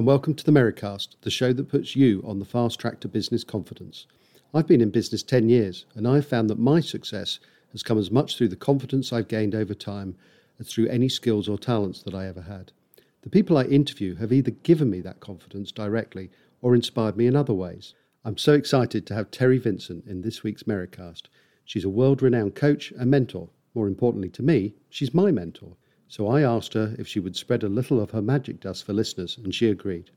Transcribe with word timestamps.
and 0.00 0.06
welcome 0.06 0.32
to 0.32 0.44
the 0.46 0.50
Merricast, 0.50 1.08
the 1.20 1.30
show 1.30 1.52
that 1.52 1.68
puts 1.68 1.94
you 1.94 2.24
on 2.26 2.38
the 2.38 2.46
fast 2.46 2.80
track 2.80 3.00
to 3.00 3.06
business 3.06 3.44
confidence. 3.44 4.06
I've 4.54 4.66
been 4.66 4.80
in 4.80 4.88
business 4.88 5.22
10 5.22 5.50
years, 5.50 5.84
and 5.94 6.08
I've 6.08 6.26
found 6.26 6.48
that 6.48 6.58
my 6.58 6.80
success 6.80 7.38
has 7.72 7.82
come 7.82 7.98
as 7.98 8.10
much 8.10 8.38
through 8.38 8.48
the 8.48 8.56
confidence 8.56 9.12
I've 9.12 9.28
gained 9.28 9.54
over 9.54 9.74
time 9.74 10.16
as 10.58 10.68
through 10.72 10.88
any 10.88 11.10
skills 11.10 11.50
or 11.50 11.58
talents 11.58 12.02
that 12.04 12.14
I 12.14 12.26
ever 12.26 12.40
had. 12.40 12.72
The 13.20 13.28
people 13.28 13.58
I 13.58 13.64
interview 13.64 14.14
have 14.14 14.32
either 14.32 14.52
given 14.52 14.88
me 14.88 15.02
that 15.02 15.20
confidence 15.20 15.70
directly 15.70 16.30
or 16.62 16.74
inspired 16.74 17.18
me 17.18 17.26
in 17.26 17.36
other 17.36 17.52
ways. 17.52 17.92
I'm 18.24 18.38
so 18.38 18.54
excited 18.54 19.06
to 19.06 19.14
have 19.14 19.30
Terri 19.30 19.60
Vincent 19.60 20.06
in 20.06 20.22
this 20.22 20.42
week's 20.42 20.62
Merricast. 20.62 21.24
She's 21.66 21.84
a 21.84 21.90
world 21.90 22.22
renowned 22.22 22.54
coach 22.54 22.90
and 22.92 23.10
mentor. 23.10 23.50
More 23.74 23.86
importantly 23.86 24.30
to 24.30 24.42
me, 24.42 24.76
she's 24.88 25.12
my 25.12 25.30
mentor. 25.30 25.76
So 26.10 26.26
I 26.26 26.42
asked 26.42 26.74
her 26.74 26.96
if 26.98 27.06
she 27.06 27.20
would 27.20 27.36
spread 27.36 27.62
a 27.62 27.68
little 27.68 28.00
of 28.00 28.10
her 28.10 28.20
magic 28.20 28.58
dust 28.58 28.82
for 28.82 28.92
listeners, 28.92 29.38
and 29.38 29.54
she 29.54 29.68
agreed. 29.68 30.10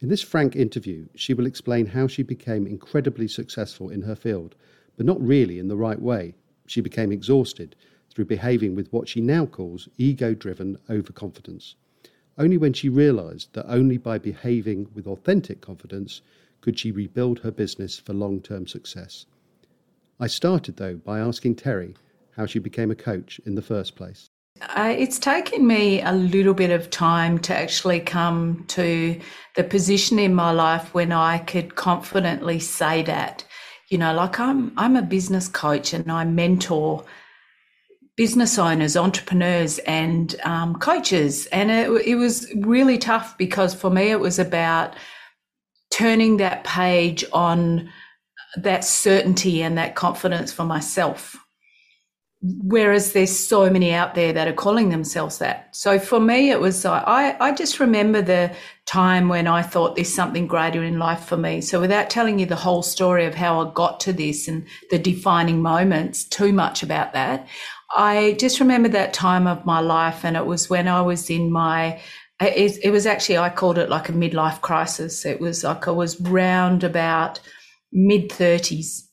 In 0.00 0.08
this 0.08 0.22
frank 0.22 0.56
interview, 0.56 1.08
she 1.14 1.34
will 1.34 1.44
explain 1.44 1.84
how 1.84 2.06
she 2.06 2.22
became 2.22 2.66
incredibly 2.66 3.28
successful 3.28 3.90
in 3.90 4.00
her 4.00 4.14
field, 4.16 4.54
but 4.96 5.04
not 5.04 5.20
really 5.20 5.58
in 5.58 5.68
the 5.68 5.76
right 5.76 6.00
way. 6.00 6.36
She 6.64 6.80
became 6.80 7.12
exhausted 7.12 7.76
through 8.08 8.24
behaving 8.24 8.74
with 8.74 8.90
what 8.94 9.08
she 9.08 9.20
now 9.20 9.44
calls 9.44 9.90
ego 9.98 10.32
driven 10.32 10.78
overconfidence. 10.88 11.74
Only 12.38 12.56
when 12.56 12.72
she 12.72 12.88
realized 12.88 13.52
that 13.52 13.70
only 13.70 13.98
by 13.98 14.16
behaving 14.16 14.88
with 14.94 15.06
authentic 15.06 15.60
confidence 15.60 16.22
could 16.62 16.78
she 16.78 16.90
rebuild 16.90 17.40
her 17.40 17.50
business 17.50 17.98
for 17.98 18.14
long 18.14 18.40
term 18.40 18.66
success. 18.66 19.26
I 20.18 20.28
started, 20.28 20.78
though, 20.78 20.96
by 20.96 21.20
asking 21.20 21.56
Terri 21.56 21.94
how 22.36 22.46
she 22.46 22.58
became 22.58 22.90
a 22.90 22.94
coach 22.94 23.38
in 23.44 23.54
the 23.54 23.60
first 23.60 23.96
place. 23.96 24.30
Uh, 24.60 24.94
it's 24.96 25.18
taken 25.18 25.66
me 25.66 26.02
a 26.02 26.12
little 26.12 26.52
bit 26.52 26.70
of 26.70 26.90
time 26.90 27.38
to 27.38 27.56
actually 27.56 28.00
come 28.00 28.64
to 28.68 29.18
the 29.56 29.64
position 29.64 30.18
in 30.18 30.34
my 30.34 30.50
life 30.50 30.92
when 30.92 31.12
I 31.12 31.38
could 31.38 31.76
confidently 31.76 32.58
say 32.58 33.02
that. 33.04 33.44
You 33.88 33.98
know, 33.98 34.12
like 34.12 34.38
I'm 34.38 34.72
I'm 34.76 34.96
a 34.96 35.02
business 35.02 35.48
coach 35.48 35.94
and 35.94 36.12
I 36.12 36.24
mentor 36.24 37.04
business 38.16 38.58
owners, 38.58 38.96
entrepreneurs, 38.96 39.78
and 39.80 40.38
um, 40.44 40.74
coaches, 40.74 41.46
and 41.46 41.70
it, 41.70 41.90
it 42.06 42.14
was 42.16 42.46
really 42.54 42.98
tough 42.98 43.38
because 43.38 43.74
for 43.74 43.88
me 43.88 44.10
it 44.10 44.20
was 44.20 44.38
about 44.38 44.94
turning 45.90 46.36
that 46.36 46.64
page 46.64 47.24
on 47.32 47.90
that 48.56 48.84
certainty 48.84 49.62
and 49.62 49.78
that 49.78 49.94
confidence 49.94 50.52
for 50.52 50.64
myself 50.64 51.36
whereas 52.42 53.12
there's 53.12 53.36
so 53.38 53.68
many 53.68 53.92
out 53.92 54.14
there 54.14 54.32
that 54.32 54.48
are 54.48 54.54
calling 54.54 54.88
themselves 54.88 55.38
that. 55.38 55.74
So 55.76 55.98
for 55.98 56.18
me, 56.18 56.50
it 56.50 56.60
was 56.60 56.84
uh, 56.84 57.04
I 57.06 57.36
I 57.40 57.52
just 57.52 57.80
remember 57.80 58.22
the 58.22 58.54
time 58.86 59.28
when 59.28 59.46
I 59.46 59.62
thought 59.62 59.94
there's 59.94 60.12
something 60.12 60.46
greater 60.46 60.82
in 60.82 60.98
life 60.98 61.24
for 61.24 61.36
me. 61.36 61.60
So 61.60 61.80
without 61.80 62.08
telling 62.08 62.38
you 62.38 62.46
the 62.46 62.56
whole 62.56 62.82
story 62.82 63.26
of 63.26 63.34
how 63.34 63.60
I 63.60 63.72
got 63.74 64.00
to 64.00 64.12
this 64.12 64.48
and 64.48 64.66
the 64.90 64.98
defining 64.98 65.60
moments, 65.60 66.24
too 66.24 66.52
much 66.52 66.82
about 66.82 67.12
that, 67.12 67.46
I 67.96 68.36
just 68.40 68.58
remember 68.58 68.88
that 68.88 69.12
time 69.12 69.46
of 69.46 69.66
my 69.66 69.80
life, 69.80 70.24
and 70.24 70.36
it 70.36 70.46
was 70.46 70.70
when 70.70 70.88
I 70.88 71.02
was 71.02 71.28
in 71.28 71.52
my 71.52 72.00
it, 72.40 72.78
it 72.82 72.90
was 72.90 73.04
actually 73.04 73.36
I 73.36 73.50
called 73.50 73.76
it 73.76 73.90
like 73.90 74.08
a 74.08 74.12
midlife 74.12 74.62
crisis. 74.62 75.26
It 75.26 75.40
was 75.40 75.62
like 75.62 75.86
I 75.86 75.90
was 75.90 76.18
round 76.22 76.84
about 76.84 77.38
mid 77.92 78.32
thirties 78.32 79.09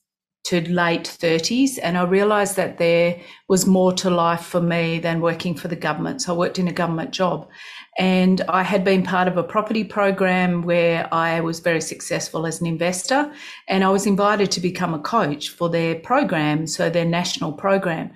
to 0.48 0.62
late 0.72 1.04
30s. 1.04 1.78
And 1.84 1.98
I 1.98 2.04
realized 2.04 2.56
that 2.56 2.78
there 2.78 3.20
was 3.50 3.66
more 3.66 3.92
to 3.94 4.10
life 4.10 4.46
for 4.46 4.62
me 4.62 4.98
than 4.98 5.20
working 5.20 5.54
for 5.56 5.68
the 5.68 5.76
government. 5.76 6.22
So 6.22 6.34
I 6.34 6.38
worked 6.38 6.58
in 6.58 6.70
a 6.70 6.74
government 6.74 7.12
job. 7.12 7.50
And 7.98 8.40
I 8.48 8.64
had 8.64 8.86
been 8.86 9.04
part 9.04 9.28
of 9.28 9.36
a 9.36 9.44
property 9.44 9.84
program 9.84 10.62
where 10.62 11.14
I 11.14 11.42
was 11.42 11.60
very 11.60 11.82
successful 11.82 12.46
as 12.46 12.62
an 12.62 12.68
investor. 12.68 13.30
And 13.68 13.84
I 13.84 13.90
was 13.90 14.06
invited 14.06 14.50
to 14.52 14.62
become 14.62 14.94
a 14.94 15.00
coach 15.00 15.50
for 15.50 15.70
their 15.70 15.96
program, 15.96 16.66
so 16.66 16.90
their 16.90 17.04
national 17.04 17.52
program. 17.52 18.12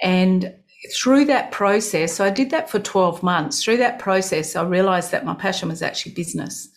And 0.00 0.54
through 0.94 1.24
that 1.24 1.50
process, 1.50 2.14
so 2.14 2.24
I 2.24 2.30
did 2.30 2.50
that 2.50 2.70
for 2.70 2.78
12 2.78 3.24
months. 3.24 3.64
Through 3.64 3.78
that 3.78 3.98
process, 3.98 4.54
I 4.54 4.62
realized 4.62 5.10
that 5.10 5.24
my 5.24 5.34
passion 5.34 5.68
was 5.68 5.82
actually 5.82 6.12
business 6.12 6.68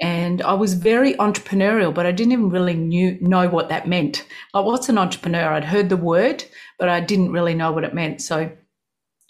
and 0.00 0.42
I 0.42 0.54
was 0.54 0.74
very 0.74 1.14
entrepreneurial, 1.14 1.94
but 1.94 2.06
I 2.06 2.12
didn't 2.12 2.32
even 2.32 2.50
really 2.50 2.74
knew, 2.74 3.16
know 3.20 3.48
what 3.48 3.68
that 3.68 3.88
meant. 3.88 4.26
Like, 4.52 4.64
what's 4.64 4.88
an 4.88 4.98
entrepreneur? 4.98 5.52
I'd 5.52 5.64
heard 5.64 5.88
the 5.88 5.96
word, 5.96 6.44
but 6.78 6.88
I 6.88 7.00
didn't 7.00 7.32
really 7.32 7.54
know 7.54 7.70
what 7.70 7.84
it 7.84 7.94
meant. 7.94 8.20
So 8.20 8.38
I 8.38 8.52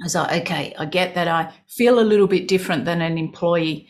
was 0.03 0.15
like, 0.15 0.43
okay, 0.43 0.75
I 0.79 0.87
get 0.87 1.15
that 1.15 1.29
I 1.29 1.53
feel 1.69 1.99
a 1.99 2.01
little 2.01 2.27
bit 2.27 2.49
different 2.49 2.87
than 2.87 3.03
an 3.03 3.19
employee. 3.19 3.89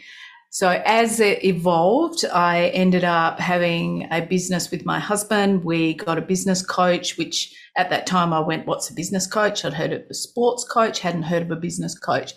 So 0.51 0.83
as 0.85 1.21
it 1.21 1.45
evolved, 1.45 2.25
I 2.33 2.67
ended 2.69 3.05
up 3.05 3.39
having 3.39 4.07
a 4.11 4.21
business 4.21 4.71
with 4.71 4.85
my 4.85 4.99
husband. 4.99 5.65
We 5.65 5.95
got 5.95 6.19
a 6.19 6.23
business 6.23 6.65
coach, 6.65 7.17
which 7.17 7.57
at 7.77 7.91
that 7.91 8.07
time 8.07 8.33
I 8.33 8.41
went, 8.41 8.67
what's 8.67 8.91
a 8.91 8.95
business 8.95 9.27
coach? 9.27 9.65
I'd 9.65 9.75
heard 9.75 9.93
of 9.93 10.03
a 10.11 10.15
sports 10.15 10.65
coach, 10.65 11.01
hadn't 11.01 11.25
heard 11.25 11.43
of 11.43 11.51
a 11.51 11.57
business 11.57 11.99
coach 11.99 12.35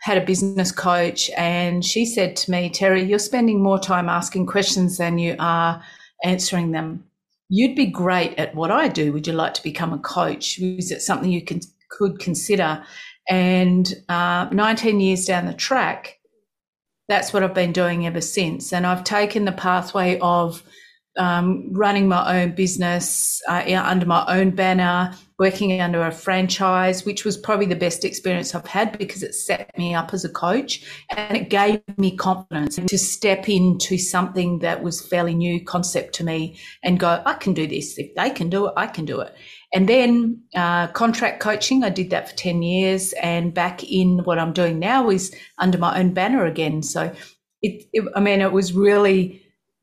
had 0.00 0.18
a 0.18 0.24
business 0.24 0.72
coach 0.72 1.30
and 1.36 1.84
she 1.84 2.06
said 2.06 2.36
to 2.36 2.50
me, 2.50 2.70
Terri, 2.70 3.08
you're 3.08 3.18
spending 3.18 3.62
more 3.62 3.78
time 3.78 4.08
asking 4.08 4.46
questions 4.46 4.98
than 4.98 5.18
you 5.18 5.34
are 5.38 5.82
answering 6.24 6.72
them. 6.72 7.04
You'd 7.48 7.76
be 7.76 7.86
great 7.86 8.38
at 8.38 8.54
what 8.54 8.70
I 8.70 8.88
do. 8.88 9.12
Would 9.12 9.26
you 9.26 9.32
like 9.32 9.54
to 9.54 9.62
become 9.62 9.92
a 9.92 9.98
coach? 9.98 10.58
Is 10.58 10.90
it 10.90 11.02
something 11.02 11.30
you 11.30 11.42
can, 11.42 11.60
could 11.90 12.18
consider? 12.18 12.84
And 13.28 13.92
uh, 14.08 14.48
19 14.52 15.00
years 15.00 15.24
down 15.24 15.46
the 15.46 15.54
track, 15.54 16.18
that's 17.08 17.32
what 17.32 17.42
I've 17.42 17.54
been 17.54 17.72
doing 17.72 18.06
ever 18.06 18.20
since. 18.20 18.72
And 18.72 18.86
I've 18.86 19.04
taken 19.04 19.46
the 19.46 19.52
pathway 19.52 20.18
of 20.20 20.62
um, 21.18 21.68
running 21.72 22.08
my 22.08 22.42
own 22.42 22.52
business 22.52 23.42
uh, 23.48 23.62
under 23.84 24.06
my 24.06 24.24
own 24.28 24.50
banner, 24.50 25.14
working 25.38 25.80
under 25.80 26.02
a 26.02 26.10
franchise, 26.10 27.04
which 27.04 27.24
was 27.24 27.36
probably 27.36 27.66
the 27.66 27.76
best 27.76 28.04
experience 28.04 28.54
I've 28.54 28.66
had 28.66 28.96
because 28.98 29.22
it 29.22 29.34
set 29.34 29.76
me 29.78 29.94
up 29.94 30.12
as 30.12 30.24
a 30.24 30.28
coach 30.28 30.84
and 31.10 31.36
it 31.36 31.50
gave 31.50 31.80
me 31.96 32.16
confidence 32.16 32.76
to 32.76 32.98
step 32.98 33.48
into 33.48 33.98
something 33.98 34.60
that 34.60 34.82
was 34.82 35.06
fairly 35.06 35.34
new 35.34 35.64
concept 35.64 36.14
to 36.16 36.24
me 36.24 36.58
and 36.82 36.98
go, 36.98 37.22
I 37.24 37.34
can 37.34 37.52
do 37.52 37.66
this. 37.66 37.98
If 37.98 38.14
they 38.14 38.30
can 38.30 38.50
do 38.50 38.66
it, 38.66 38.74
I 38.76 38.86
can 38.86 39.04
do 39.04 39.20
it. 39.20 39.34
And 39.72 39.88
then 39.88 40.42
uh, 40.54 40.88
contract 40.88 41.40
coaching, 41.40 41.84
I 41.84 41.90
did 41.90 42.10
that 42.10 42.30
for 42.30 42.36
10 42.36 42.62
years. 42.62 43.12
And 43.14 43.52
back 43.52 43.84
in 43.84 44.24
what 44.24 44.38
I'm 44.38 44.52
doing 44.52 44.78
now 44.78 45.10
is 45.10 45.34
under 45.58 45.78
my 45.78 45.98
own 45.98 46.14
banner 46.14 46.46
again. 46.46 46.82
So 46.82 47.14
it, 47.62 47.88
it 47.92 48.08
I 48.16 48.20
mean, 48.20 48.40
it 48.40 48.52
was 48.52 48.72
really 48.72 49.42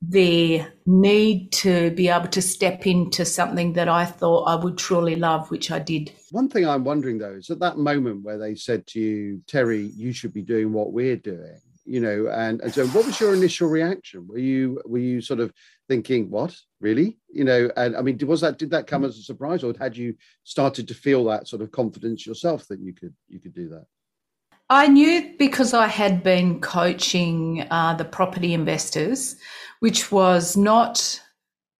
the 0.10 0.66
need 0.86 1.52
to 1.52 1.92
be 1.92 2.10
able 2.10 2.28
to 2.28 2.42
step 2.42 2.86
into 2.86 3.26
something 3.26 3.74
that 3.74 3.88
I 3.88 4.06
thought 4.06 4.44
I 4.44 4.56
would 4.56 4.78
truly 4.78 5.16
love, 5.16 5.50
which 5.50 5.72
I 5.72 5.80
did. 5.80 6.12
One 6.32 6.50
thing 6.50 6.68
I'm 6.68 6.84
wondering 6.84 7.18
though 7.18 7.34
is 7.34 7.50
at 7.50 7.60
that 7.60 7.78
moment 7.78 8.24
where 8.24 8.38
they 8.38 8.56
said 8.56 8.86
to 8.88 9.00
you, 9.00 9.42
Terri, 9.48 9.92
you 9.96 10.14
should 10.14 10.34
be 10.34 10.42
doing 10.42 10.74
what 10.74 10.94
we're 10.94 11.16
doing, 11.16 11.60
you 11.86 12.00
know, 12.00 12.28
and, 12.28 12.62
and 12.62 12.74
so 12.74 12.88
what 12.88 13.06
was 13.06 13.20
your 13.20 13.34
initial 13.34 13.68
reaction? 13.68 14.28
Were 14.28 14.38
you 14.38 14.82
were 14.86 15.00
you 15.00 15.22
sort 15.22 15.40
of 15.40 15.54
thinking, 15.88 16.30
what 16.30 16.56
really, 16.80 17.18
you 17.30 17.44
know? 17.44 17.72
And 17.76 17.96
I 17.96 18.02
mean, 18.02 18.18
was 18.26 18.42
that 18.42 18.58
did 18.58 18.72
that 18.72 18.88
come 18.88 19.06
as 19.06 19.18
a 19.18 19.24
surprise, 19.24 19.64
or 19.64 19.74
had 19.80 19.98
you 19.98 20.16
started 20.44 20.88
to 20.90 20.94
feel 20.94 21.24
that 21.26 21.48
sort 21.48 21.62
of 21.62 21.72
confidence 21.72 22.26
yourself 22.26 22.68
that 22.68 22.80
you 22.80 22.94
could 22.94 23.14
you 23.28 23.40
could 23.40 23.54
do 23.54 23.70
that? 23.70 23.86
I 24.70 24.88
knew 24.88 25.36
because 25.38 25.76
I 25.76 25.86
had 25.86 26.24
been 26.24 26.60
coaching 26.60 27.68
uh, 27.70 27.94
the 27.94 28.06
property 28.06 28.52
investors 28.54 29.36
which 29.86 30.12
was 30.12 30.58
not 30.58 31.22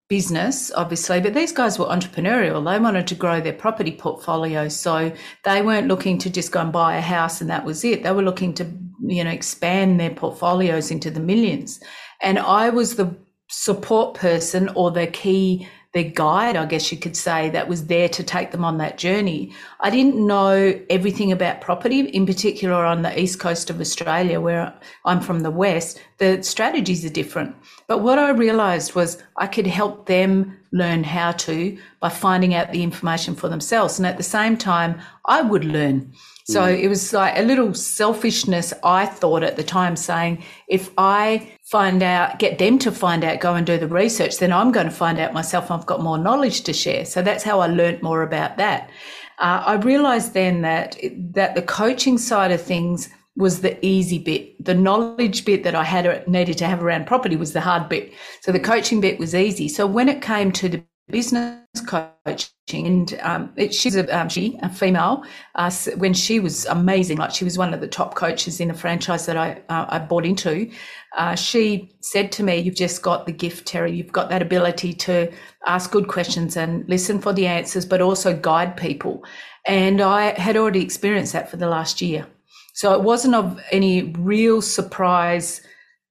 business, 0.10 0.72
obviously, 0.74 1.20
but 1.20 1.34
these 1.34 1.52
guys 1.52 1.80
were 1.80 1.88
entrepreneurial. 1.88 2.64
They 2.64 2.80
wanted 2.80 3.08
to 3.08 3.16
grow 3.16 3.42
their 3.42 3.52
property 3.52 3.94
portfolio. 3.94 4.68
So 4.68 5.12
they 5.44 5.64
weren't 5.64 5.88
looking 5.88 6.20
to 6.20 6.30
just 6.30 6.52
go 6.52 6.60
and 6.60 6.72
buy 6.72 6.98
a 6.98 7.02
house 7.02 7.42
and 7.42 7.50
that 7.50 7.66
was 7.66 7.84
it. 7.84 8.04
They 8.04 8.12
were 8.12 8.22
looking 8.22 8.54
to, 8.60 8.72
you 9.02 9.24
know, 9.24 9.32
expand 9.32 10.00
their 10.00 10.12
portfolios 10.12 10.92
into 10.92 11.10
the 11.10 11.20
millions. 11.20 11.80
And 12.22 12.38
I 12.38 12.70
was 12.70 12.96
the 12.96 13.12
support 13.50 14.14
person 14.14 14.70
or 14.76 14.92
the 14.92 15.08
key 15.08 15.68
their 15.96 16.04
guide, 16.04 16.58
I 16.58 16.66
guess 16.66 16.92
you 16.92 16.98
could 16.98 17.16
say, 17.16 17.50
that 17.52 17.70
was 17.70 17.86
there 17.86 18.10
to 18.10 18.22
take 18.22 18.52
them 18.52 18.66
on 18.66 18.78
that 18.80 18.98
journey. 18.98 19.54
I 19.80 19.90
didn't 19.90 20.28
know 20.28 20.78
everything 20.90 21.32
about 21.32 21.62
property, 21.62 22.02
in 22.02 22.26
particular 22.26 22.84
on 22.84 23.02
the 23.02 23.18
east 23.18 23.40
coast 23.40 23.70
of 23.70 23.80
Australia, 23.80 24.42
where 24.42 24.74
I'm 25.06 25.22
from 25.22 25.40
the 25.40 25.52
west. 25.52 26.02
The 26.18 26.44
strategies 26.44 27.06
are 27.06 27.10
different. 27.10 27.56
But 27.88 28.00
what 28.00 28.20
I 28.20 28.32
realized 28.32 28.94
was 28.94 29.24
I 29.38 29.48
could 29.48 29.68
help 29.68 30.08
them 30.08 30.58
learn 30.74 31.06
how 31.06 31.32
to 31.32 31.78
by 32.02 32.10
finding 32.10 32.54
out 32.54 32.74
the 32.74 32.84
information 32.84 33.34
for 33.34 33.48
themselves. 33.48 33.98
And 33.98 34.06
at 34.06 34.18
the 34.18 34.24
same 34.24 34.58
time, 34.58 35.00
I 35.28 35.44
would 35.44 35.64
learn. 35.64 36.12
So 36.48 36.62
mm. 36.62 36.80
it 36.80 36.88
was 36.88 37.12
like 37.12 37.38
a 37.38 37.42
little 37.42 37.74
selfishness, 37.74 38.72
I 38.84 39.08
thought 39.08 39.42
at 39.42 39.56
the 39.56 39.64
time, 39.64 39.96
saying, 39.96 40.44
if 40.68 40.92
I 40.98 41.52
find 41.64 42.04
out, 42.04 42.38
get 42.38 42.60
them 42.60 42.78
to 42.80 42.92
find 42.92 43.24
out, 43.24 43.40
go 43.40 43.56
and 43.56 43.66
do 43.66 43.80
the 43.80 43.88
research, 43.88 44.38
then 44.38 44.54
I'm 44.54 44.72
going 44.72 44.86
to 44.86 44.92
find 44.92 45.20
out 45.20 45.34
myself. 45.34 45.72
I've 45.72 45.88
got 45.88 46.04
more 46.04 46.20
knowledge 46.20 46.62
to 46.62 46.74
share. 46.74 47.06
So 47.06 47.24
that's 47.24 47.44
how 47.44 47.62
I 47.62 47.68
learnt 47.68 48.04
more 48.04 48.22
about 48.22 48.58
that. 48.58 48.92
Uh, 49.40 49.64
I 49.66 49.74
realized 49.76 50.34
then 50.34 50.62
that, 50.62 50.98
that 51.34 51.56
the 51.56 51.64
coaching 51.64 52.20
side 52.20 52.52
of 52.52 52.62
things 52.62 53.10
was 53.36 53.62
the 53.62 53.84
easy 53.84 54.20
bit. 54.20 54.64
The 54.64 54.76
knowledge 54.76 55.46
bit 55.46 55.64
that 55.64 55.76
I 55.76 55.84
had 55.84 56.28
needed 56.28 56.60
to 56.60 56.68
have 56.68 56.84
around 56.84 57.08
property 57.08 57.36
was 57.36 57.54
the 57.54 57.62
hard 57.62 57.90
bit. 57.90 58.14
So 58.42 58.52
the 58.52 58.60
coaching 58.60 59.02
bit 59.02 59.20
was 59.20 59.34
easy. 59.34 59.68
So 59.68 59.88
when 59.88 60.10
it 60.10 60.22
came 60.22 60.52
to 60.54 60.70
the 60.70 60.84
business 61.10 61.60
coaching, 61.86 62.88
and 62.88 63.20
um, 63.22 63.54
it, 63.56 63.74
she's 63.74 63.96
a 63.96 64.08
um, 64.18 64.30
she 64.30 64.58
a 64.64 64.70
female. 64.70 65.24
Uh, 65.56 65.72
when 65.98 66.14
she 66.14 66.40
was 66.40 66.66
amazing, 66.66 67.18
like 67.18 67.32
she 67.32 67.44
was 67.44 67.58
one 67.58 67.74
of 67.74 67.82
the 67.82 67.88
top 67.88 68.16
coaches 68.16 68.60
in 68.60 68.70
the 68.70 68.74
franchise 68.74 69.26
that 69.26 69.38
I 69.38 69.62
uh, 69.70 69.86
I 69.90 70.00
bought 70.00 70.26
into. 70.26 70.72
Uh, 71.16 71.36
she 71.36 71.96
said 72.02 72.32
to 72.34 72.44
me, 72.44 72.58
"You've 72.58 72.76
just 72.76 73.02
got 73.02 73.26
the 73.26 73.32
gift, 73.32 73.68
Terri. 73.68 73.96
You've 73.96 74.12
got 74.12 74.30
that 74.30 74.42
ability 74.42 74.94
to 74.94 75.32
ask 75.66 75.92
good 75.92 76.08
questions 76.08 76.58
and 76.58 76.88
listen 76.88 77.20
for 77.20 77.34
the 77.34 77.48
answers, 77.48 77.86
but 77.86 78.02
also 78.02 78.36
guide 78.36 78.76
people." 78.78 79.24
And 79.66 80.02
I 80.02 80.40
had 80.40 80.58
already 80.58 80.82
experienced 80.82 81.34
that 81.34 81.50
for 81.50 81.58
the 81.58 81.68
last 81.68 82.02
year. 82.02 82.28
So 82.74 82.94
it 82.94 83.02
wasn't 83.02 83.36
of 83.36 83.60
any 83.72 84.14
real 84.18 84.62
surprise 84.62 85.62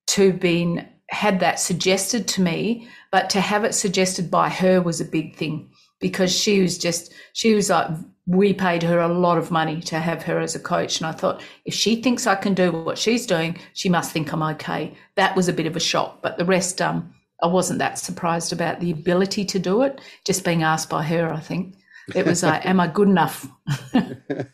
to 0.09 0.33
been 0.33 0.89
had 1.11 1.41
that 1.41 1.61
suggested 1.61 2.27
to 2.29 2.43
me, 2.43 2.89
but 3.11 3.31
to 3.31 3.41
have 3.41 3.65
it 3.65 3.75
suggested 3.75 4.31
by 4.31 4.49
her 4.49 4.81
was 4.81 5.01
a 5.01 5.05
big 5.05 5.37
thing 5.37 5.71
because 6.01 6.37
she 6.37 6.61
was 6.61 6.77
just 6.77 7.13
she 7.33 7.55
was 7.55 7.71
like 7.71 7.89
we 8.27 8.53
paid 8.53 8.83
her 8.83 9.01
a 9.01 9.09
lot 9.09 9.39
of 9.39 9.51
money 9.51 9.81
to 9.81 9.99
have 9.99 10.23
her 10.23 10.41
as 10.41 10.55
a 10.55 10.59
coach 10.59 10.99
and 10.99 11.07
I 11.07 11.13
thought 11.13 11.43
if 11.67 11.75
she 11.75 12.01
thinks 12.01 12.27
I 12.27 12.35
can 12.35 12.55
do 12.55 12.73
what 12.73 12.99
she's 12.99 13.27
doing, 13.27 13.59
she 13.75 13.89
must 13.89 14.13
think 14.13 14.33
I'm 14.33 14.43
okay. 14.43 14.95
That 15.15 15.37
was 15.37 15.49
a 15.49 15.53
bit 15.53 15.67
of 15.67 15.77
a 15.77 15.81
shock, 15.81 16.23
but 16.23 16.39
the 16.39 16.45
rest 16.45 16.81
um 16.81 17.15
I 17.43 17.47
wasn't 17.47 17.79
that 17.81 17.99
surprised 17.99 18.53
about 18.53 18.81
the 18.81 18.91
ability 18.91 19.45
to 19.45 19.59
do 19.59 19.83
it, 19.83 20.01
just 20.25 20.45
being 20.45 20.63
asked 20.63 20.89
by 20.89 21.03
her, 21.03 21.33
I 21.33 21.41
think. 21.41 21.75
It 22.15 22.27
was 22.27 22.43
like, 22.43 22.67
am 22.67 22.81
I 22.81 22.87
good 22.87 23.09
enough? 23.09 23.49
and 23.95 24.49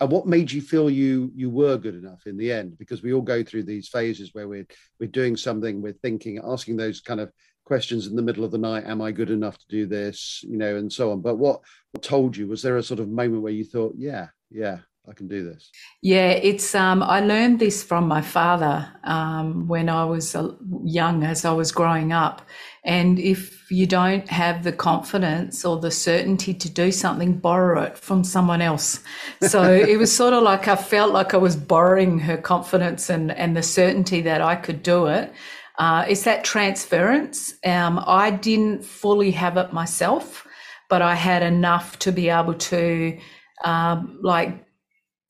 what 0.00 0.26
made 0.26 0.50
you 0.50 0.62
feel 0.62 0.88
you 0.88 1.30
you 1.34 1.50
were 1.50 1.76
good 1.76 1.94
enough 1.94 2.26
in 2.26 2.36
the 2.36 2.50
end? 2.52 2.78
Because 2.78 3.02
we 3.02 3.12
all 3.12 3.22
go 3.22 3.42
through 3.42 3.64
these 3.64 3.88
phases 3.88 4.30
where 4.32 4.48
we're 4.48 4.66
we're 4.98 5.08
doing 5.08 5.36
something, 5.36 5.82
we're 5.82 5.92
thinking, 5.92 6.40
asking 6.42 6.76
those 6.76 7.00
kind 7.00 7.20
of 7.20 7.30
questions 7.66 8.06
in 8.06 8.16
the 8.16 8.22
middle 8.22 8.44
of 8.44 8.50
the 8.50 8.58
night. 8.58 8.84
Am 8.86 9.02
I 9.02 9.10
good 9.10 9.30
enough 9.30 9.58
to 9.58 9.66
do 9.68 9.86
this? 9.86 10.42
You 10.48 10.56
know, 10.56 10.76
and 10.76 10.90
so 10.90 11.12
on. 11.12 11.20
But 11.20 11.36
what, 11.36 11.60
what 11.92 12.02
told 12.02 12.36
you? 12.36 12.46
Was 12.46 12.62
there 12.62 12.78
a 12.78 12.82
sort 12.82 13.00
of 13.00 13.08
moment 13.08 13.42
where 13.42 13.52
you 13.52 13.64
thought, 13.64 13.94
yeah, 13.96 14.28
yeah, 14.50 14.78
I 15.08 15.12
can 15.12 15.28
do 15.28 15.44
this? 15.44 15.70
Yeah, 16.02 16.30
it's. 16.30 16.74
Um, 16.74 17.02
I 17.02 17.20
learned 17.20 17.60
this 17.60 17.82
from 17.82 18.08
my 18.08 18.20
father 18.20 18.88
um, 19.04 19.68
when 19.68 19.88
I 19.88 20.04
was 20.04 20.36
young, 20.84 21.22
as 21.22 21.44
I 21.44 21.52
was 21.52 21.70
growing 21.70 22.12
up. 22.12 22.42
And 22.84 23.18
if 23.18 23.70
you 23.70 23.86
don't 23.86 24.28
have 24.28 24.64
the 24.64 24.72
confidence 24.72 25.64
or 25.64 25.78
the 25.78 25.90
certainty 25.90 26.54
to 26.54 26.70
do 26.70 26.90
something, 26.90 27.38
borrow 27.38 27.82
it 27.82 27.98
from 27.98 28.24
someone 28.24 28.62
else. 28.62 29.02
So 29.42 29.72
it 29.72 29.96
was 29.96 30.14
sort 30.14 30.34
of 30.34 30.42
like 30.42 30.66
I 30.66 30.76
felt 30.76 31.12
like 31.12 31.34
I 31.34 31.38
was 31.38 31.56
borrowing 31.56 32.18
her 32.20 32.36
confidence 32.36 33.08
and 33.08 33.30
and 33.30 33.56
the 33.56 33.62
certainty 33.62 34.22
that 34.22 34.40
I 34.40 34.56
could 34.56 34.82
do 34.82 35.06
it. 35.06 35.32
Uh, 35.78 36.04
it's 36.08 36.24
that 36.24 36.42
transference. 36.42 37.54
Um, 37.64 38.02
I 38.06 38.30
didn't 38.30 38.84
fully 38.84 39.30
have 39.32 39.56
it 39.56 39.72
myself, 39.72 40.46
but 40.88 41.02
I 41.02 41.14
had 41.14 41.42
enough 41.42 41.98
to 42.00 42.12
be 42.12 42.28
able 42.28 42.54
to 42.54 43.18
um, 43.64 44.18
like 44.22 44.65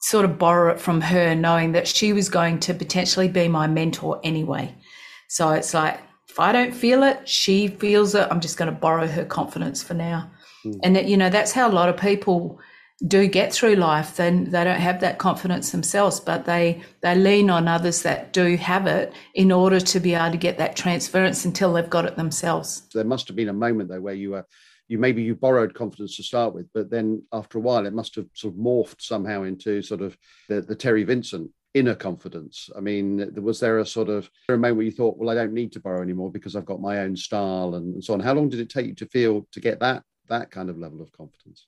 sort 0.06 0.24
of 0.24 0.38
borrow 0.38 0.72
it 0.72 0.78
from 0.78 1.00
her, 1.00 1.34
knowing 1.34 1.72
that 1.72 1.88
she 1.88 2.12
was 2.12 2.28
going 2.28 2.60
to 2.60 2.72
potentially 2.72 3.26
be 3.26 3.48
my 3.48 3.66
mentor 3.66 4.20
anyway. 4.22 4.72
So 5.26 5.50
it's 5.50 5.74
like, 5.74 5.98
if 6.28 6.38
I 6.38 6.52
don't 6.52 6.72
feel 6.72 7.02
it, 7.02 7.28
she 7.28 7.66
feels 7.66 8.14
it. 8.14 8.28
I'm 8.30 8.40
just 8.40 8.56
going 8.56 8.72
to 8.72 8.80
borrow 8.80 9.08
her 9.08 9.24
confidence 9.24 9.82
for 9.82 9.94
now. 9.94 10.30
Mm. 10.64 10.78
And, 10.84 10.94
that, 10.94 11.06
you 11.06 11.16
know, 11.16 11.28
that's 11.28 11.50
how 11.50 11.68
a 11.68 11.74
lot 11.74 11.88
of 11.88 11.96
people 11.96 12.60
do 13.08 13.26
get 13.26 13.52
through 13.52 13.74
life. 13.74 14.14
Then 14.14 14.44
they 14.52 14.62
don't 14.62 14.78
have 14.78 15.00
that 15.00 15.18
confidence 15.18 15.72
themselves, 15.72 16.20
but 16.20 16.44
they, 16.44 16.80
they 17.00 17.16
lean 17.16 17.50
on 17.50 17.66
others 17.66 18.02
that 18.02 18.32
do 18.32 18.56
have 18.58 18.86
it 18.86 19.12
in 19.34 19.50
order 19.50 19.80
to 19.80 19.98
be 19.98 20.14
able 20.14 20.30
to 20.30 20.36
get 20.36 20.56
that 20.58 20.76
transference 20.76 21.44
until 21.44 21.72
they've 21.72 21.90
got 21.90 22.04
it 22.04 22.14
themselves. 22.14 22.82
There 22.94 23.02
must 23.02 23.26
have 23.26 23.36
been 23.36 23.48
a 23.48 23.52
moment, 23.52 23.88
though, 23.88 24.00
where 24.00 24.14
you 24.14 24.30
were 24.30 24.46
you 24.88 24.98
maybe 24.98 25.22
you 25.22 25.34
borrowed 25.34 25.74
confidence 25.74 26.16
to 26.16 26.22
start 26.22 26.54
with, 26.54 26.66
but 26.72 26.90
then 26.90 27.22
after 27.32 27.58
a 27.58 27.60
while 27.60 27.86
it 27.86 27.92
must 27.92 28.14
have 28.14 28.26
sort 28.34 28.54
of 28.54 28.60
morphed 28.60 29.02
somehow 29.02 29.42
into 29.42 29.82
sort 29.82 30.00
of 30.00 30.16
the, 30.48 30.60
the 30.60 30.76
Terri 30.76 31.06
Vincent 31.06 31.50
inner 31.74 31.94
confidence. 31.94 32.70
I 32.74 32.80
mean, 32.80 33.30
was 33.42 33.60
there 33.60 33.78
a 33.78 33.86
sort 33.86 34.08
of 34.08 34.30
a 34.48 34.52
moment 34.52 34.76
where 34.76 34.86
you 34.86 34.92
thought, 34.92 35.18
well, 35.18 35.28
I 35.28 35.34
don't 35.34 35.52
need 35.52 35.72
to 35.72 35.80
borrow 35.80 36.00
anymore 36.00 36.30
because 36.30 36.56
I've 36.56 36.64
got 36.64 36.80
my 36.80 37.00
own 37.00 37.16
style 37.16 37.74
and, 37.74 37.94
and 37.94 38.04
so 38.04 38.14
on? 38.14 38.20
How 38.20 38.32
long 38.32 38.48
did 38.48 38.60
it 38.60 38.70
take 38.70 38.86
you 38.86 38.94
to 38.94 39.06
feel 39.06 39.46
to 39.52 39.60
get 39.60 39.80
that 39.80 40.02
that 40.28 40.50
kind 40.50 40.70
of 40.70 40.78
level 40.78 41.02
of 41.02 41.12
confidence? 41.12 41.66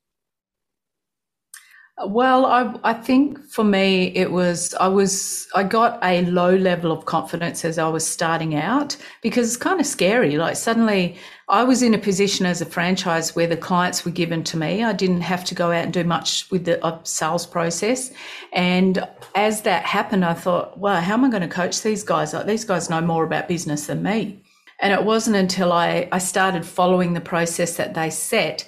Well, 2.06 2.46
I, 2.46 2.78
I 2.84 2.92
think 2.92 3.44
for 3.48 3.64
me, 3.64 4.12
it 4.14 4.30
was, 4.30 4.72
I 4.74 4.86
was, 4.86 5.48
I 5.56 5.64
got 5.64 5.98
a 6.04 6.24
low 6.26 6.54
level 6.54 6.92
of 6.92 7.06
confidence 7.06 7.64
as 7.64 7.76
I 7.76 7.88
was 7.88 8.06
starting 8.06 8.54
out 8.54 8.96
because 9.20 9.48
it's 9.48 9.56
kind 9.56 9.80
of 9.80 9.86
scary. 9.86 10.36
Like 10.36 10.54
suddenly 10.54 11.16
I 11.48 11.64
was 11.64 11.82
in 11.82 11.94
a 11.94 11.98
position 11.98 12.46
as 12.46 12.60
a 12.60 12.66
franchise 12.66 13.34
where 13.34 13.48
the 13.48 13.56
clients 13.56 14.04
were 14.04 14.12
given 14.12 14.44
to 14.44 14.56
me. 14.56 14.84
I 14.84 14.92
didn't 14.92 15.22
have 15.22 15.44
to 15.46 15.56
go 15.56 15.72
out 15.72 15.84
and 15.84 15.92
do 15.92 16.04
much 16.04 16.48
with 16.52 16.66
the 16.66 16.84
uh, 16.84 17.02
sales 17.02 17.46
process. 17.46 18.12
And 18.52 19.04
as 19.34 19.62
that 19.62 19.84
happened, 19.84 20.24
I 20.24 20.34
thought, 20.34 20.78
wow, 20.78 21.00
how 21.00 21.14
am 21.14 21.24
I 21.24 21.30
going 21.30 21.42
to 21.42 21.48
coach 21.48 21.82
these 21.82 22.04
guys? 22.04 22.32
Like 22.32 22.46
these 22.46 22.64
guys 22.64 22.88
know 22.88 23.00
more 23.00 23.24
about 23.24 23.48
business 23.48 23.86
than 23.88 24.04
me. 24.04 24.40
And 24.80 24.92
it 24.92 25.04
wasn't 25.04 25.36
until 25.36 25.72
I, 25.72 26.08
I 26.12 26.18
started 26.18 26.64
following 26.64 27.14
the 27.14 27.20
process 27.20 27.76
that 27.76 27.94
they 27.94 28.10
set 28.10 28.64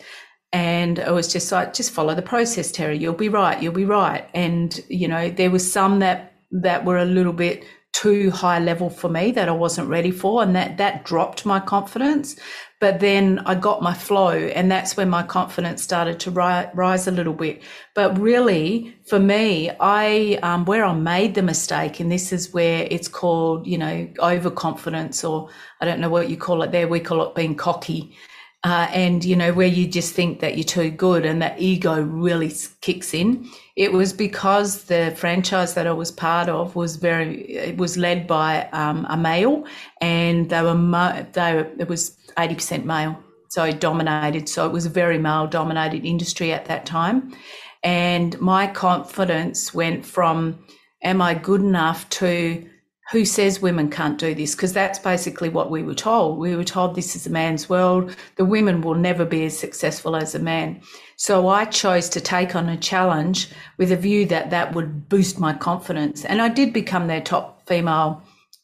and 0.53 0.99
it 0.99 1.13
was 1.13 1.33
just 1.33 1.53
like 1.53 1.75
just 1.75 1.93
follow 1.93 2.15
the 2.15 2.23
process 2.23 2.73
terri. 2.73 3.01
You'll 3.01 3.15
be 3.15 3.29
right. 3.29 3.63
You'll 3.63 3.73
be 3.73 3.85
right. 3.85 4.29
And 4.35 4.79
you 4.89 5.09
know 5.09 5.31
there 5.31 5.51
was 5.51 5.71
some 5.71 6.01
that 6.01 6.35
that 6.51 6.85
were 6.85 6.99
a 6.99 7.05
little 7.05 7.33
bit 7.33 7.65
too 7.93 8.31
high 8.31 8.61
level 8.61 8.89
for 8.89 9.09
me 9.09 9.33
that 9.33 9.49
i 9.49 9.53
wasn't 9.53 9.89
ready 9.89 10.13
for 10.13 10.45
and 10.45 10.55
that 10.55 10.77
that 10.77 11.05
dropped 11.05 11.45
my 11.47 11.61
confidence. 11.61 12.37
But 12.81 12.99
then 13.01 13.41
i 13.47 13.55
got 13.55 13.83
my 13.83 13.95
flow 13.95 14.31
and 14.31 14.71
that's 14.71 14.97
when 14.97 15.09
my 15.09 15.23
confidence 15.23 15.83
started 15.83 16.19
to 16.21 16.31
ri- 16.31 16.71
rise 16.75 17.07
a 17.07 17.11
little 17.11 17.35
bit. 17.35 17.63
But 17.95 18.19
really 18.19 18.97
for 19.09 19.21
me 19.21 19.71
i 19.81 20.39
um, 20.43 20.65
where 20.65 20.85
i 20.85 20.93
made 20.93 21.35
the 21.35 21.43
mistake 21.43 22.01
and 22.01 22.11
this 22.11 22.33
is 22.33 22.53
where 22.53 22.89
it's 22.91 23.09
called 23.09 23.67
you 23.67 23.79
know 23.79 24.09
overconfidence 24.19 25.23
or 25.23 25.51
i 25.81 25.85
don't 25.85 26.01
know 26.01 26.11
what 26.11 26.29
you 26.29 26.37
call 26.37 26.63
it 26.63 26.73
there 26.73 26.89
we 26.89 27.01
call 27.01 27.23
it 27.23 27.35
being 27.35 27.55
cocky 27.55 28.17
uh, 28.63 28.89
and 28.93 29.25
you 29.25 29.35
know 29.35 29.53
where 29.53 29.67
you 29.67 29.87
just 29.87 30.15
think 30.15 30.41
that 30.41 30.57
you're 30.57 30.65
too 30.65 30.91
good 30.91 31.25
and 31.25 31.41
that 31.41 31.59
ego 31.61 32.03
really 32.03 32.53
kicks 32.83 33.15
in 33.15 33.49
it 33.77 33.93
was 33.93 34.13
because 34.13 34.85
the 34.85 35.15
franchise 35.17 35.75
that 35.75 35.87
i 35.87 35.93
was 35.93 36.11
part 36.11 36.49
of 36.49 36.77
was 36.77 36.97
very 36.97 37.43
it 37.51 37.77
was 37.79 37.97
led 37.97 38.27
by 38.27 38.69
um, 38.73 39.07
a 39.09 39.17
male 39.17 39.65
and 40.01 40.51
they 40.51 40.63
were 40.63 41.27
they 41.33 41.55
were, 41.55 41.71
it 41.79 41.89
was 41.89 42.17
80% 42.37 42.85
male. 42.85 43.19
So 43.49 43.65
it 43.65 43.81
dominated. 43.81 44.49
So 44.49 44.67
it 44.67 44.73
was 44.73 44.87
a 44.87 44.91
very 44.91 45.19
male 45.19 45.47
dominated 45.47 46.05
industry 46.05 46.53
at 46.53 46.67
that 46.67 46.87
time. 46.87 47.35
And 47.83 48.41
my 48.41 48.67
confidence 48.67 49.75
went 49.75 50.05
from 50.05 50.59
am 51.03 51.23
i 51.23 51.33
good 51.33 51.63
enough 51.63 52.07
to 52.11 52.69
who 53.11 53.25
says 53.25 53.61
women 53.61 53.91
can't 53.91 54.19
do 54.19 54.35
this? 54.35 54.55
Because 54.55 54.73
that's 54.73 54.99
basically 54.99 55.49
what 55.49 55.71
we 55.71 55.83
were 55.83 55.95
told. 55.95 56.39
We 56.39 56.55
were 56.55 56.65
told 56.65 56.95
this 56.95 57.17
is 57.17 57.27
a 57.27 57.31
man's 57.31 57.69
world. 57.69 58.15
The 58.37 58.45
women 58.45 58.83
will 58.83 58.95
never 58.95 59.25
be 59.25 59.45
as 59.45 59.59
successful 59.59 60.15
as 60.15 60.35
a 60.35 60.39
man. 60.39 60.81
So 61.17 61.49
I 61.49 61.65
chose 61.65 62.09
to 62.11 62.21
take 62.21 62.55
on 62.55 62.69
a 62.69 62.77
challenge 62.77 63.51
with 63.79 63.91
a 63.91 63.97
view 63.97 64.27
that 64.27 64.51
that 64.51 64.75
would 64.75 65.09
boost 65.09 65.41
my 65.41 65.53
confidence. 65.55 66.25
And 66.25 66.41
I 66.41 66.49
did 66.49 66.73
become 66.73 67.09
their 67.09 67.21
top 67.21 67.67
female 67.67 68.23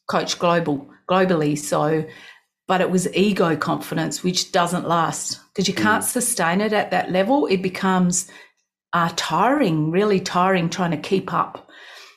coach 0.09 0.39
global, 0.39 0.87
globally. 1.09 1.57
So, 1.57 2.05
but 2.67 2.79
it 2.79 2.89
was 2.89 3.13
ego 3.13 3.57
confidence, 3.57 4.23
which 4.23 4.53
doesn't 4.53 4.87
last 4.87 5.39
because 5.53 5.67
you 5.67 5.73
can't 5.73 6.03
mm. 6.03 6.07
sustain 6.07 6.61
it 6.61 6.71
at 6.71 6.91
that 6.91 7.11
level. 7.11 7.47
It 7.47 7.61
becomes 7.61 8.29
uh, 8.93 9.11
tiring, 9.17 9.91
really 9.91 10.21
tiring 10.21 10.69
trying 10.69 10.91
to 10.91 10.97
keep 10.97 11.33
up. 11.33 11.66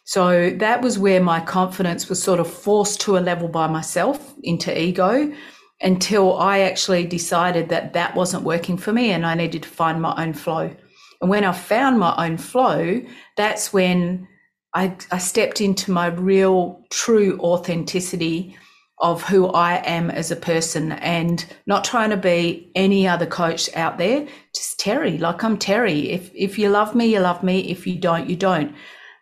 So 0.04 0.50
that 0.50 0.82
was 0.82 0.98
where 0.98 1.22
my 1.22 1.40
confidence 1.40 2.08
was 2.08 2.22
sort 2.22 2.40
of 2.40 2.50
forced 2.50 3.00
to 3.02 3.16
a 3.16 3.20
level 3.20 3.48
by 3.48 3.66
myself 3.66 4.34
into 4.42 4.76
ego 4.76 5.32
until 5.80 6.36
I 6.38 6.60
actually 6.60 7.06
decided 7.06 7.68
that 7.68 7.92
that 7.94 8.14
wasn't 8.14 8.44
working 8.44 8.76
for 8.76 8.92
me 8.92 9.12
and 9.12 9.24
I 9.24 9.34
needed 9.34 9.62
to 9.62 9.68
find 9.68 10.02
my 10.02 10.14
own 10.22 10.32
flow. 10.32 10.74
And 11.20 11.30
when 11.30 11.44
I 11.44 11.52
found 11.52 11.98
my 11.98 12.14
own 12.26 12.38
flow, 12.38 13.02
that's 13.36 13.72
when 13.72 14.26
I, 14.74 14.96
I 15.10 15.18
stepped 15.18 15.60
into 15.60 15.90
my 15.90 16.06
real, 16.06 16.84
true 16.90 17.38
authenticity 17.40 18.56
of 19.00 19.22
who 19.22 19.46
I 19.48 19.76
am 19.86 20.10
as 20.10 20.30
a 20.30 20.36
person 20.36 20.92
and 20.92 21.44
not 21.66 21.84
trying 21.84 22.10
to 22.10 22.16
be 22.18 22.70
any 22.74 23.08
other 23.08 23.26
coach 23.26 23.74
out 23.74 23.96
there, 23.96 24.26
just 24.54 24.78
Terri. 24.78 25.18
Like 25.18 25.42
I'm 25.42 25.56
Terri. 25.56 26.10
If 26.10 26.30
if 26.34 26.58
you 26.58 26.68
love 26.68 26.94
me, 26.94 27.06
you 27.06 27.20
love 27.20 27.42
me. 27.42 27.60
If 27.70 27.86
you 27.86 27.96
don't, 27.98 28.28
you 28.28 28.36
don't 28.36 28.74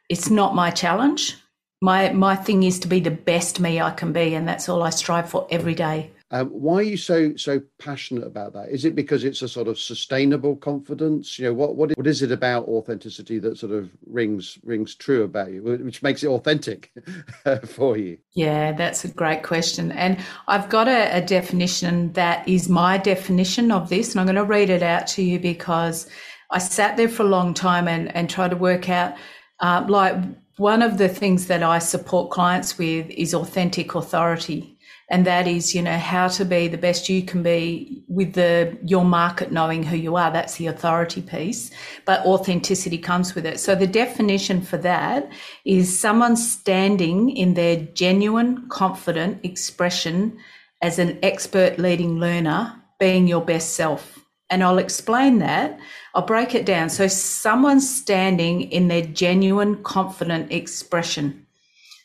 it's 0.09 0.31
not 0.31 0.55
my 0.55 0.71
challenge. 0.71 1.37
My 1.81 2.12
my 2.12 2.35
thing 2.35 2.65
is 2.65 2.79
to 2.81 2.88
be 2.88 3.00
the 3.00 3.11
best 3.11 3.61
me 3.61 3.81
I 3.81 3.91
can 3.91 4.12
be, 4.12 4.35
and 4.35 4.49
that's 4.49 4.69
all 4.69 4.83
I 4.83 4.91
strive 4.91 5.31
for 5.31 5.47
every 5.50 5.75
day. 5.75 6.11
Um, 6.31 6.49
why 6.49 6.77
are 6.77 6.83
you 6.83 6.99
so 6.99 7.35
so 7.37 7.62
passionate 7.79 8.27
about 8.27 8.53
that? 8.53 8.69
Is 8.69 8.85
it 8.85 8.95
because 8.95 9.25
it's 9.25 9.41
a 9.41 9.49
sort 9.49 9.67
of 9.67 9.79
sustainable 9.79 10.57
confidence? 10.57 11.38
You 11.38 11.47
know, 11.47 11.55
what 11.55 11.77
what 11.77 11.97
what 11.97 12.07
is 12.07 12.21
it 12.21 12.31
about 12.31 12.69
authenticity 12.69 13.38
that 13.38 13.57
sort 13.57 13.73
of 13.73 13.91
rings 14.07 14.59
rings 14.62 14.95
true 14.95 15.23
about 15.23 15.53
you, 15.53 15.62
which 15.62 16.03
makes 16.03 16.23
it 16.23 16.29
authentic 16.29 16.93
for 17.65 17.97
you? 17.97 18.19
Yeah, 18.35 18.73
that's 18.73 19.05
a 19.05 19.09
great 19.09 19.43
question, 19.43 19.91
and 19.93 20.19
I've 20.49 20.69
got 20.69 20.87
a, 20.87 21.17
a 21.17 21.23
definition 21.23 22.12
that 22.12 22.47
is 22.47 22.69
my 22.69 22.99
definition 22.99 23.71
of 23.73 23.88
this, 23.88 24.11
and 24.11 24.21
I'm 24.21 24.27
going 24.27 24.37
to 24.37 24.45
read 24.45 24.69
it 24.69 24.83
out 24.83 25.07
to 25.09 25.23
you 25.23 25.38
because 25.38 26.11
I 26.50 26.59
sat 26.59 26.99
there 26.99 27.09
for 27.09 27.23
a 27.23 27.27
long 27.27 27.55
time 27.55 27.88
and 27.88 28.15
and 28.15 28.29
tried 28.29 28.50
to 28.50 28.57
work 28.57 28.91
out, 28.91 29.15
uh, 29.61 29.85
like 29.88 30.17
one 30.57 30.83
of 30.83 30.99
the 30.99 31.09
things 31.09 31.47
that 31.47 31.62
I 31.62 31.79
support 31.79 32.31
clients 32.31 32.79
with 32.79 33.09
is 33.11 33.35
authentic 33.35 33.95
authority. 33.95 34.77
And 35.11 35.25
that 35.27 35.49
is 35.49 35.75
you 35.75 35.81
know 35.81 35.97
how 35.97 36.29
to 36.29 36.45
be 36.45 36.69
the 36.69 36.77
best 36.77 37.09
you 37.09 37.23
can 37.23 37.43
be 37.43 38.05
with 38.09 38.35
the 38.35 38.77
your 38.85 39.07
market 39.07 39.50
knowing 39.50 39.83
who 39.83 39.97
you 39.97 40.17
are. 40.17 40.31
That's 40.31 40.57
the 40.57 40.67
authority 40.67 41.23
piece. 41.23 41.71
But 42.05 42.27
authenticity 42.27 42.99
comes 42.99 43.35
with 43.35 43.47
it. 43.47 43.59
So 43.59 43.75
the 43.75 43.87
definition 43.87 44.61
for 44.61 44.77
that 44.79 45.31
is 45.65 45.99
someone 45.99 46.37
standing 46.37 47.31
in 47.31 47.55
their 47.55 47.77
genuine 47.77 48.69
confident 48.69 49.43
expression 49.45 50.38
as 50.83 50.99
an 50.99 51.19
expert 51.23 51.79
leading 51.79 52.19
learner 52.19 52.75
being 52.99 53.27
your 53.27 53.41
best 53.41 53.75
self. 53.75 54.19
And 54.50 54.62
I'll 54.62 54.79
explain 54.79 55.38
that. 55.38 55.79
I'll 56.19 56.27
break 56.27 56.53
it 56.53 56.67
down. 56.67 56.91
So, 56.91 57.07
someone 57.07 57.81
standing 57.81 58.63
in 58.73 58.89
their 58.89 59.03
genuine, 59.03 59.85
confident 59.85 60.51
expression. 60.51 61.47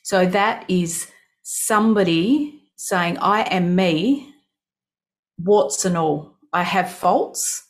So, 0.03 0.27
that 0.27 0.65
is 0.67 1.07
somebody 1.41 2.61
saying, 2.75 3.17
I 3.17 3.41
am 3.41 3.75
me, 3.75 4.31
warts 5.39 5.83
and 5.83 5.97
all. 5.97 6.37
I 6.53 6.61
have 6.61 6.91
faults, 6.91 7.67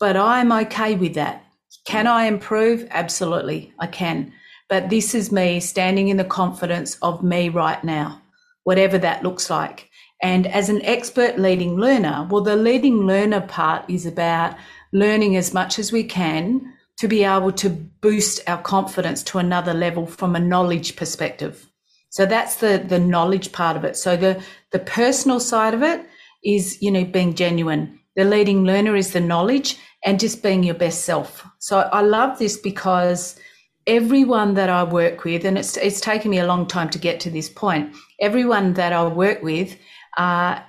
but 0.00 0.16
I'm 0.16 0.50
okay 0.50 0.94
with 0.94 1.12
that. 1.12 1.44
Can 1.84 2.06
I 2.06 2.24
improve? 2.24 2.88
Absolutely, 2.90 3.74
I 3.78 3.86
can. 3.86 4.32
But 4.70 4.88
this 4.88 5.14
is 5.14 5.30
me 5.30 5.60
standing 5.60 6.08
in 6.08 6.16
the 6.16 6.24
confidence 6.24 6.96
of 7.02 7.22
me 7.22 7.50
right 7.50 7.84
now, 7.84 8.22
whatever 8.64 8.96
that 8.96 9.22
looks 9.22 9.50
like. 9.50 9.90
And 10.22 10.46
as 10.46 10.68
an 10.68 10.82
expert 10.82 11.38
leading 11.38 11.76
learner, 11.76 12.26
well, 12.30 12.42
the 12.42 12.56
leading 12.56 13.06
learner 13.06 13.40
part 13.40 13.84
is 13.88 14.06
about 14.06 14.56
learning 14.92 15.36
as 15.36 15.52
much 15.52 15.78
as 15.78 15.92
we 15.92 16.04
can 16.04 16.72
to 16.98 17.08
be 17.08 17.24
able 17.24 17.52
to 17.52 17.68
boost 17.68 18.40
our 18.48 18.60
confidence 18.62 19.22
to 19.24 19.38
another 19.38 19.74
level 19.74 20.06
from 20.06 20.34
a 20.34 20.40
knowledge 20.40 20.96
perspective. 20.96 21.66
So 22.10 22.24
that's 22.24 22.56
the 22.56 22.82
the 22.86 22.98
knowledge 22.98 23.52
part 23.52 23.76
of 23.76 23.84
it. 23.84 23.96
So 23.96 24.16
the 24.16 24.42
the 24.72 24.78
personal 24.78 25.40
side 25.40 25.74
of 25.74 25.82
it 25.82 26.06
is, 26.42 26.80
you 26.80 26.90
know, 26.90 27.04
being 27.04 27.34
genuine. 27.34 27.98
The 28.14 28.24
leading 28.24 28.64
learner 28.64 28.96
is 28.96 29.12
the 29.12 29.20
knowledge 29.20 29.78
and 30.02 30.18
just 30.18 30.42
being 30.42 30.62
your 30.62 30.74
best 30.74 31.04
self. 31.04 31.46
So 31.58 31.80
I 31.80 32.00
love 32.00 32.38
this 32.38 32.56
because 32.56 33.38
everyone 33.86 34.54
that 34.54 34.70
I 34.70 34.84
work 34.84 35.24
with, 35.24 35.44
and 35.44 35.58
it's 35.58 35.76
it's 35.76 36.00
taken 36.00 36.30
me 36.30 36.38
a 36.38 36.46
long 36.46 36.66
time 36.66 36.88
to 36.90 36.98
get 36.98 37.20
to 37.20 37.30
this 37.30 37.50
point. 37.50 37.94
Everyone 38.20 38.72
that 38.74 38.92
I 38.92 39.06
work 39.06 39.42
with, 39.42 39.76
uh, 40.16 40.60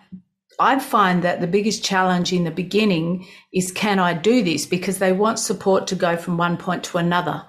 I 0.60 0.80
find 0.80 1.24
that 1.24 1.40
the 1.40 1.48
biggest 1.48 1.84
challenge 1.84 2.34
in 2.34 2.44
the 2.44 2.52
beginning 2.52 3.28
is 3.54 3.72
can 3.72 4.00
I 4.00 4.14
do 4.14 4.44
this? 4.44 4.66
Because 4.66 4.98
they 4.98 5.12
want 5.12 5.40
support 5.40 5.88
to 5.88 5.96
go 5.96 6.18
from 6.18 6.38
one 6.38 6.58
point 6.58 6.84
to 6.86 6.98
another 6.98 7.44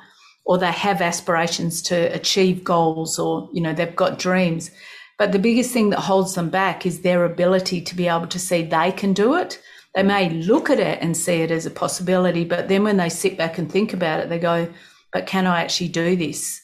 or 0.44 0.58
they 0.58 0.72
have 0.72 1.00
aspirations 1.00 1.82
to 1.82 1.94
achieve 2.14 2.64
goals 2.64 3.18
or 3.18 3.48
you 3.52 3.60
know 3.60 3.72
they've 3.72 3.96
got 3.96 4.18
dreams. 4.18 4.70
But 5.18 5.32
the 5.32 5.38
biggest 5.38 5.72
thing 5.72 5.90
that 5.90 6.00
holds 6.00 6.34
them 6.34 6.50
back 6.50 6.86
is 6.86 7.00
their 7.00 7.24
ability 7.24 7.80
to 7.80 7.96
be 7.96 8.08
able 8.08 8.28
to 8.28 8.38
see 8.38 8.62
they 8.62 8.92
can 8.92 9.14
do 9.14 9.34
it. 9.34 9.60
They 9.94 10.02
may 10.02 10.30
look 10.30 10.70
at 10.70 10.78
it 10.78 11.00
and 11.02 11.16
see 11.16 11.42
it 11.42 11.50
as 11.50 11.66
a 11.66 11.70
possibility 11.70 12.44
but 12.44 12.68
then 12.68 12.84
when 12.84 12.98
they 12.98 13.08
sit 13.08 13.36
back 13.36 13.58
and 13.58 13.70
think 13.70 13.92
about 13.92 14.20
it 14.20 14.28
they 14.28 14.38
go 14.38 14.68
but 15.12 15.26
can 15.26 15.46
i 15.46 15.60
actually 15.60 15.88
do 15.88 16.14
this 16.14 16.60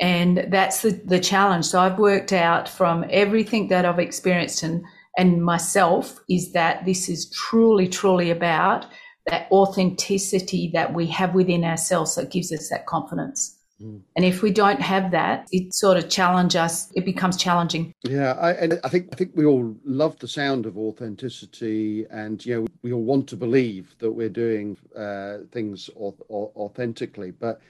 and 0.00 0.46
that's 0.48 0.82
the, 0.82 0.90
the 1.04 1.20
challenge 1.20 1.66
so 1.66 1.80
i've 1.80 1.98
worked 1.98 2.32
out 2.32 2.68
from 2.68 3.04
everything 3.10 3.68
that 3.68 3.84
i've 3.84 3.98
experienced 3.98 4.62
and 4.62 4.84
and 5.18 5.44
myself 5.44 6.20
is 6.28 6.52
that 6.52 6.84
this 6.84 7.08
is 7.08 7.28
truly 7.30 7.88
truly 7.88 8.30
about 8.30 8.86
that 9.26 9.50
authenticity 9.50 10.70
that 10.74 10.92
we 10.94 11.06
have 11.06 11.34
within 11.34 11.64
ourselves 11.64 12.14
that 12.16 12.30
gives 12.30 12.52
us 12.52 12.68
that 12.68 12.86
confidence. 12.86 13.56
Mm. 13.80 14.02
And 14.16 14.24
if 14.24 14.42
we 14.42 14.50
don't 14.50 14.80
have 14.80 15.10
that, 15.12 15.46
it 15.52 15.72
sort 15.72 15.96
of 15.96 16.10
challenge 16.10 16.54
us. 16.56 16.90
It 16.94 17.04
becomes 17.04 17.36
challenging. 17.36 17.94
Yeah, 18.02 18.32
I, 18.32 18.52
and 18.52 18.80
I 18.84 18.88
think 18.88 19.08
I 19.12 19.16
think 19.16 19.32
we 19.34 19.46
all 19.46 19.74
love 19.84 20.18
the 20.18 20.28
sound 20.28 20.66
of 20.66 20.76
authenticity, 20.76 22.04
and 22.10 22.44
you 22.44 22.56
know 22.56 22.66
we 22.82 22.92
all 22.92 23.02
want 23.02 23.26
to 23.28 23.36
believe 23.36 23.94
that 24.00 24.10
we're 24.10 24.28
doing 24.28 24.76
uh, 24.94 25.38
things 25.50 25.88
authentically. 25.96 27.30
But 27.30 27.62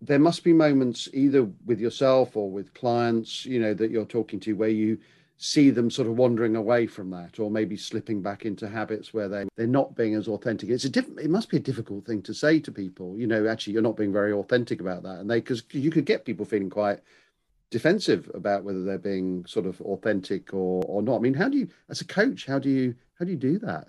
there 0.00 0.18
must 0.18 0.44
be 0.44 0.52
moments, 0.52 1.08
either 1.12 1.44
with 1.66 1.80
yourself 1.80 2.36
or 2.36 2.50
with 2.50 2.72
clients, 2.74 3.44
you 3.44 3.60
know, 3.60 3.74
that 3.74 3.90
you're 3.90 4.04
talking 4.04 4.40
to, 4.40 4.54
where 4.54 4.70
you 4.70 4.98
see 5.42 5.70
them 5.70 5.90
sort 5.90 6.06
of 6.06 6.18
wandering 6.18 6.54
away 6.54 6.86
from 6.86 7.08
that 7.10 7.38
or 7.38 7.50
maybe 7.50 7.74
slipping 7.74 8.20
back 8.20 8.44
into 8.44 8.68
habits 8.68 9.14
where 9.14 9.26
they 9.26 9.48
they're 9.56 9.66
not 9.66 9.96
being 9.96 10.14
as 10.14 10.28
authentic. 10.28 10.68
It's 10.68 10.84
a 10.84 10.90
diff- 10.90 11.18
it 11.18 11.30
must 11.30 11.48
be 11.48 11.56
a 11.56 11.60
difficult 11.60 12.04
thing 12.04 12.20
to 12.22 12.34
say 12.34 12.60
to 12.60 12.70
people 12.70 13.18
you 13.18 13.26
know 13.26 13.46
actually 13.46 13.72
you're 13.72 13.82
not 13.82 13.96
being 13.96 14.12
very 14.12 14.34
authentic 14.34 14.82
about 14.82 15.02
that. 15.04 15.18
And 15.18 15.30
they 15.30 15.40
because 15.40 15.62
you 15.72 15.90
could 15.90 16.04
get 16.04 16.26
people 16.26 16.44
feeling 16.44 16.68
quite 16.68 17.00
defensive 17.70 18.30
about 18.34 18.64
whether 18.64 18.84
they're 18.84 18.98
being 18.98 19.46
sort 19.46 19.64
of 19.64 19.80
authentic 19.80 20.52
or 20.52 20.82
or 20.86 21.00
not. 21.00 21.16
I 21.16 21.20
mean 21.20 21.34
how 21.34 21.48
do 21.48 21.56
you 21.56 21.68
as 21.88 22.02
a 22.02 22.06
coach 22.06 22.44
how 22.44 22.58
do 22.58 22.68
you 22.68 22.94
how 23.18 23.24
do 23.24 23.30
you 23.30 23.38
do 23.38 23.58
that? 23.60 23.86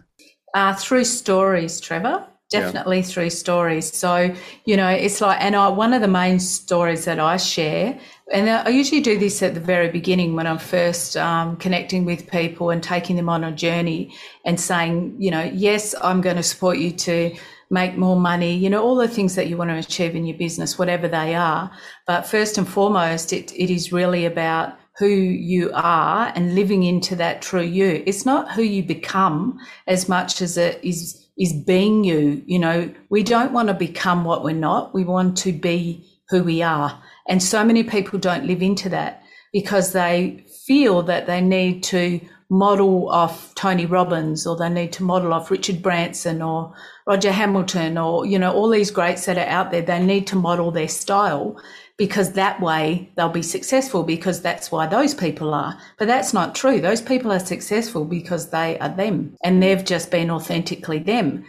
Uh, 0.53 0.73
through 0.73 1.03
stories 1.03 1.81
trevor 1.81 2.27
definitely 2.51 2.97
yeah. 2.97 3.03
through 3.03 3.29
stories. 3.31 3.91
So, 3.95 4.35
you 4.65 4.77
know, 4.77 4.89
it's 4.89 5.21
like, 5.21 5.41
and 5.41 5.55
I, 5.55 5.69
one 5.69 5.93
of 5.93 6.01
the 6.01 6.07
main 6.07 6.39
stories 6.39 7.05
that 7.05 7.19
I 7.19 7.37
share, 7.37 7.99
and 8.31 8.49
I 8.49 8.69
usually 8.69 9.01
do 9.01 9.17
this 9.17 9.41
at 9.41 9.53
the 9.53 9.59
very 9.59 9.89
beginning 9.89 10.35
when 10.35 10.45
I'm 10.45 10.59
first 10.59 11.17
um, 11.17 11.57
connecting 11.57 12.05
with 12.05 12.29
people 12.29 12.69
and 12.69 12.83
taking 12.83 13.15
them 13.15 13.29
on 13.29 13.43
a 13.43 13.51
journey 13.51 14.13
and 14.45 14.59
saying, 14.59 15.15
you 15.17 15.31
know, 15.31 15.43
yes, 15.53 15.95
I'm 16.01 16.21
going 16.21 16.37
to 16.37 16.43
support 16.43 16.77
you 16.77 16.91
to 16.91 17.35
make 17.69 17.97
more 17.97 18.17
money, 18.17 18.55
you 18.55 18.69
know, 18.69 18.83
all 18.83 18.95
the 18.95 19.07
things 19.07 19.35
that 19.35 19.47
you 19.47 19.57
want 19.57 19.69
to 19.69 19.77
achieve 19.77 20.15
in 20.15 20.25
your 20.25 20.37
business, 20.37 20.77
whatever 20.77 21.07
they 21.07 21.33
are. 21.35 21.71
But 22.05 22.27
first 22.27 22.57
and 22.57 22.67
foremost, 22.67 23.31
it, 23.31 23.53
it 23.53 23.69
is 23.69 23.93
really 23.93 24.25
about 24.25 24.77
who 24.97 25.07
you 25.07 25.71
are 25.73 26.31
and 26.35 26.53
living 26.53 26.83
into 26.83 27.15
that 27.15 27.41
true 27.41 27.61
you. 27.61 28.03
It's 28.05 28.25
not 28.25 28.51
who 28.51 28.61
you 28.61 28.83
become 28.83 29.57
as 29.87 30.09
much 30.09 30.41
as 30.41 30.57
it 30.57 30.83
is 30.83 31.27
is 31.41 31.51
being 31.53 32.03
you. 32.03 32.43
You 32.45 32.59
know, 32.59 32.93
we 33.09 33.23
don't 33.23 33.51
want 33.51 33.67
to 33.69 33.73
become 33.73 34.23
what 34.23 34.43
we're 34.43 34.53
not. 34.53 34.93
We 34.93 35.03
want 35.03 35.37
to 35.39 35.51
be 35.51 36.07
who 36.29 36.43
we 36.43 36.61
are. 36.61 37.01
And 37.27 37.41
so 37.41 37.65
many 37.65 37.83
people 37.83 38.19
don't 38.19 38.45
live 38.45 38.61
into 38.61 38.89
that 38.89 39.23
because 39.51 39.91
they 39.91 40.45
feel 40.67 41.01
that 41.03 41.25
they 41.25 41.41
need 41.41 41.81
to 41.85 42.21
model 42.51 43.09
off 43.09 43.55
Tony 43.55 43.87
Robbins 43.87 44.45
or 44.45 44.55
they 44.55 44.69
need 44.69 44.93
to 44.93 45.03
model 45.03 45.33
off 45.33 45.49
Richard 45.49 45.81
Branson 45.81 46.41
or 46.41 46.73
Roger 47.07 47.31
Hamilton 47.31 47.97
or, 47.97 48.25
you 48.25 48.37
know, 48.37 48.53
all 48.53 48.69
these 48.69 48.91
greats 48.91 49.25
that 49.25 49.37
are 49.37 49.47
out 49.47 49.71
there. 49.71 49.81
They 49.81 50.05
need 50.05 50.27
to 50.27 50.35
model 50.35 50.69
their 50.69 50.89
style 50.89 51.59
because 52.01 52.31
that 52.31 52.59
way 52.59 53.07
they'll 53.15 53.29
be 53.29 53.43
successful 53.43 54.01
because 54.01 54.41
that's 54.41 54.71
why 54.71 54.87
those 54.87 55.13
people 55.13 55.53
are. 55.53 55.77
But 55.99 56.07
that's 56.07 56.33
not 56.33 56.55
true. 56.55 56.81
Those 56.81 56.99
people 56.99 57.31
are 57.31 57.37
successful 57.37 58.05
because 58.05 58.49
they 58.49 58.79
are 58.79 58.89
them 58.89 59.35
and 59.43 59.61
they've 59.61 59.85
just 59.85 60.09
been 60.09 60.31
authentically 60.31 60.97
them. 60.97 61.45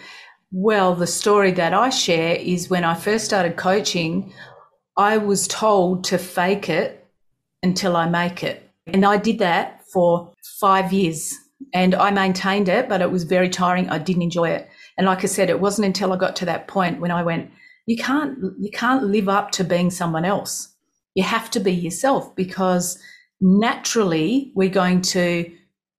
Well, 0.50 0.94
the 0.94 1.06
story 1.06 1.52
that 1.52 1.72
I 1.72 1.88
share 1.88 2.36
is 2.36 2.68
when 2.68 2.84
I 2.84 2.92
first 2.92 3.24
started 3.24 3.56
coaching, 3.56 4.34
I 4.94 5.16
was 5.16 5.48
told 5.48 6.04
to 6.04 6.18
fake 6.18 6.68
it 6.68 7.02
until 7.62 7.96
I 7.96 8.06
make 8.10 8.44
it. 8.44 8.68
And 8.86 9.06
I 9.06 9.16
did 9.16 9.38
that 9.38 9.86
for 9.90 10.34
five 10.60 10.92
years 10.92 11.34
and 11.72 11.94
I 11.94 12.10
maintained 12.10 12.68
it, 12.68 12.90
but 12.90 13.00
it 13.00 13.10
was 13.10 13.24
very 13.24 13.48
tiring. 13.48 13.88
I 13.88 13.96
didn't 13.96 14.20
enjoy 14.20 14.50
it. 14.50 14.68
And 14.98 15.06
like 15.06 15.24
I 15.24 15.28
said, 15.28 15.48
it 15.48 15.60
wasn't 15.60 15.86
until 15.86 16.12
I 16.12 16.18
got 16.18 16.36
to 16.36 16.44
that 16.44 16.68
point 16.68 17.00
when 17.00 17.10
I 17.10 17.22
went, 17.22 17.50
you 17.86 17.96
can't 17.96 18.38
you 18.60 18.70
can't 18.70 19.04
live 19.04 19.28
up 19.28 19.50
to 19.52 19.64
being 19.64 19.90
someone 19.90 20.24
else. 20.24 20.68
You 21.14 21.24
have 21.24 21.50
to 21.50 21.60
be 21.60 21.72
yourself 21.72 22.34
because 22.36 22.98
naturally 23.40 24.52
we're 24.54 24.68
going 24.68 25.02
to 25.02 25.50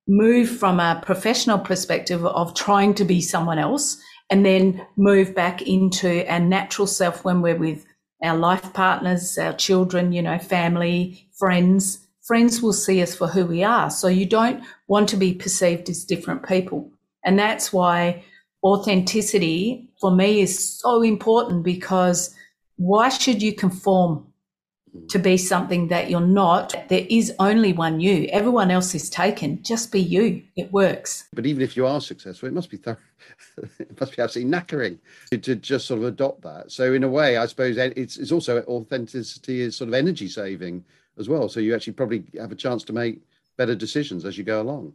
move 0.07 0.49
from 0.49 0.79
a 0.79 1.01
professional 1.05 1.59
perspective 1.59 2.25
of 2.25 2.55
trying 2.55 2.93
to 2.95 3.05
be 3.05 3.21
someone 3.21 3.59
else 3.59 4.01
and 4.29 4.45
then 4.45 4.85
move 4.97 5.35
back 5.35 5.61
into 5.61 6.25
our 6.31 6.39
natural 6.39 6.87
self 6.87 7.23
when 7.23 7.41
we're 7.41 7.57
with 7.57 7.85
our 8.21 8.37
life 8.37 8.73
partners 8.73 9.37
our 9.37 9.53
children 9.53 10.13
you 10.13 10.21
know 10.21 10.39
family 10.39 11.27
friends. 11.43 11.99
Friends 12.21 12.61
will 12.61 12.71
see 12.73 13.01
us 13.01 13.13
for 13.13 13.27
who 13.27 13.45
we 13.45 13.63
are. 13.65 13.89
So 13.89 14.07
you 14.07 14.25
don't 14.25 14.63
want 14.87 15.09
to 15.09 15.17
be 15.17 15.33
perceived 15.33 15.89
as 15.89 16.05
different 16.05 16.47
people. 16.47 16.89
And 17.25 17.37
that's 17.37 17.73
why 17.73 18.23
authenticity 18.63 19.89
for 19.99 20.11
me 20.11 20.41
is 20.41 20.79
so 20.79 21.01
important 21.01 21.63
because 21.63 22.33
why 22.77 23.09
should 23.09 23.41
you 23.41 23.53
conform? 23.53 24.27
Mm. 24.95 25.07
to 25.09 25.17
be 25.17 25.37
something 25.37 25.87
that 25.87 26.09
you're 26.09 26.21
not. 26.21 26.75
There 26.87 27.05
is 27.09 27.33
only 27.39 27.73
one 27.73 27.99
you. 27.99 28.27
Everyone 28.31 28.69
else 28.69 28.93
is 28.93 29.09
taken. 29.09 29.63
Just 29.63 29.91
be 29.91 29.99
you. 29.99 30.43
It 30.55 30.71
works. 30.71 31.27
But 31.33 31.47
even 31.47 31.63
if 31.63 31.75
you 31.75 31.87
are 31.87 31.99
successful, 31.99 32.47
it 32.47 32.53
must 32.53 32.69
be 32.69 32.77
th- 32.77 32.97
it 33.79 33.99
must 33.99 34.15
be 34.15 34.21
absolutely 34.21 34.51
knackering 34.51 34.99
to, 35.31 35.37
to, 35.39 35.55
just 35.55 35.87
sort 35.87 36.01
of 36.01 36.05
adopt 36.05 36.43
that. 36.43 36.71
So 36.71 36.93
in 36.93 37.03
a 37.03 37.09
way, 37.09 37.37
I 37.37 37.47
suppose 37.47 37.77
it's, 37.77 38.17
it's 38.17 38.31
also 38.31 38.61
authenticity 38.63 39.61
is 39.61 39.75
sort 39.75 39.87
of 39.87 39.95
energy 39.95 40.27
saving 40.27 40.85
as 41.17 41.27
well. 41.27 41.49
So 41.49 41.59
you 41.59 41.73
actually 41.73 41.93
probably 41.93 42.25
have 42.37 42.51
a 42.51 42.55
chance 42.55 42.83
to 42.83 42.93
make 42.93 43.21
better 43.57 43.73
decisions 43.73 44.25
as 44.25 44.37
you 44.37 44.43
go 44.43 44.61
along. 44.61 44.93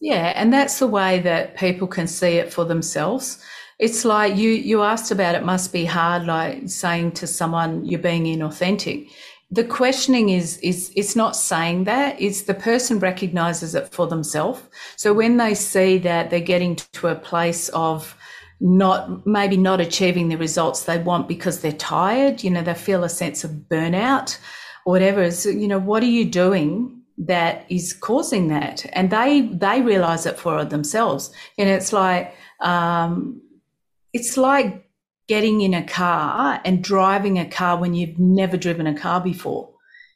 Yeah, 0.00 0.32
and 0.34 0.52
that's 0.52 0.78
the 0.78 0.86
way 0.86 1.20
that 1.20 1.56
people 1.56 1.86
can 1.86 2.06
see 2.06 2.36
it 2.38 2.52
for 2.52 2.64
themselves. 2.64 3.38
It's 3.78 4.04
like 4.04 4.36
you 4.36 4.50
you 4.50 4.82
asked 4.82 5.10
about 5.10 5.34
it 5.34 5.44
must 5.44 5.72
be 5.72 5.84
hard 5.84 6.26
like 6.26 6.68
saying 6.68 7.12
to 7.12 7.26
someone 7.26 7.84
you're 7.84 8.00
being 8.00 8.24
inauthentic. 8.24 9.10
The 9.50 9.64
questioning 9.64 10.30
is 10.30 10.58
is 10.58 10.90
it's 10.96 11.16
not 11.16 11.36
saying 11.36 11.84
that, 11.84 12.20
it's 12.20 12.42
the 12.42 12.54
person 12.54 12.98
recognizes 12.98 13.74
it 13.74 13.92
for 13.92 14.06
themselves. 14.06 14.62
So 14.96 15.12
when 15.12 15.36
they 15.36 15.54
see 15.54 15.98
that 15.98 16.30
they're 16.30 16.40
getting 16.40 16.76
to 16.76 17.08
a 17.08 17.14
place 17.14 17.68
of 17.70 18.16
not 18.60 19.26
maybe 19.26 19.56
not 19.56 19.80
achieving 19.80 20.28
the 20.28 20.36
results 20.36 20.84
they 20.84 20.98
want 20.98 21.28
because 21.28 21.60
they're 21.60 21.72
tired, 21.72 22.42
you 22.44 22.50
know, 22.50 22.62
they 22.62 22.74
feel 22.74 23.04
a 23.04 23.08
sense 23.08 23.44
of 23.44 23.50
burnout 23.70 24.38
or 24.86 24.92
whatever 24.92 25.22
is 25.22 25.44
you 25.46 25.68
know, 25.68 25.78
what 25.78 26.02
are 26.02 26.06
you 26.06 26.24
doing 26.24 26.99
that 27.20 27.66
is 27.68 27.92
causing 27.92 28.48
that? 28.48 28.86
And 28.92 29.10
they 29.10 29.42
they 29.52 29.82
realize 29.82 30.26
it 30.26 30.38
for 30.38 30.64
themselves. 30.64 31.30
And 31.58 31.68
it's 31.68 31.92
like 31.92 32.34
um, 32.60 33.40
it's 34.12 34.36
like 34.36 34.86
getting 35.28 35.60
in 35.60 35.74
a 35.74 35.86
car 35.86 36.60
and 36.64 36.82
driving 36.82 37.38
a 37.38 37.48
car 37.48 37.78
when 37.78 37.94
you've 37.94 38.18
never 38.18 38.56
driven 38.56 38.86
a 38.86 38.98
car 38.98 39.20
before. 39.20 39.70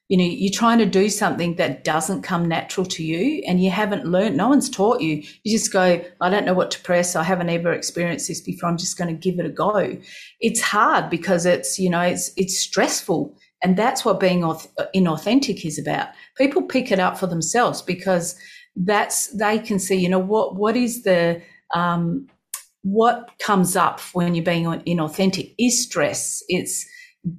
You 0.08 0.18
know, 0.18 0.24
you're 0.24 0.52
trying 0.52 0.78
to 0.78 0.86
do 0.86 1.08
something 1.08 1.54
that 1.54 1.84
doesn't 1.84 2.22
come 2.22 2.46
natural 2.46 2.84
to 2.86 3.02
you 3.02 3.42
and 3.46 3.62
you 3.62 3.70
haven't 3.70 4.04
learned, 4.04 4.36
no 4.36 4.48
one's 4.48 4.68
taught 4.68 5.00
you. 5.00 5.22
You 5.44 5.56
just 5.56 5.72
go, 5.72 6.04
I 6.20 6.28
don't 6.28 6.44
know 6.44 6.52
what 6.52 6.70
to 6.72 6.80
press. 6.80 7.16
I 7.16 7.22
haven't 7.22 7.48
ever 7.48 7.72
experienced 7.72 8.28
this 8.28 8.40
before. 8.40 8.68
I'm 8.68 8.76
just 8.76 8.98
going 8.98 9.08
to 9.08 9.18
give 9.18 9.38
it 9.38 9.46
a 9.46 9.50
go. 9.50 9.96
It's 10.40 10.60
hard 10.60 11.08
because 11.08 11.46
it's, 11.46 11.78
you 11.78 11.88
know, 11.88 12.02
it's, 12.02 12.32
it's 12.36 12.58
stressful. 12.58 13.34
And 13.64 13.76
that's 13.76 14.04
what 14.04 14.20
being 14.20 14.42
inauthentic 14.42 15.64
is 15.64 15.78
about. 15.78 16.08
People 16.36 16.62
pick 16.62 16.92
it 16.92 17.00
up 17.00 17.18
for 17.18 17.26
themselves 17.26 17.82
because 17.82 18.36
that's, 18.76 19.28
they 19.28 19.58
can 19.58 19.78
see, 19.78 19.96
you 19.96 20.08
know, 20.08 20.18
what, 20.18 20.54
what 20.54 20.76
is 20.76 21.02
the, 21.02 21.42
um, 21.74 22.28
what 22.82 23.30
comes 23.38 23.74
up 23.74 24.00
when 24.12 24.34
you're 24.34 24.44
being 24.44 24.66
inauthentic 24.66 25.54
is 25.58 25.82
stress. 25.82 26.42
It's 26.48 26.86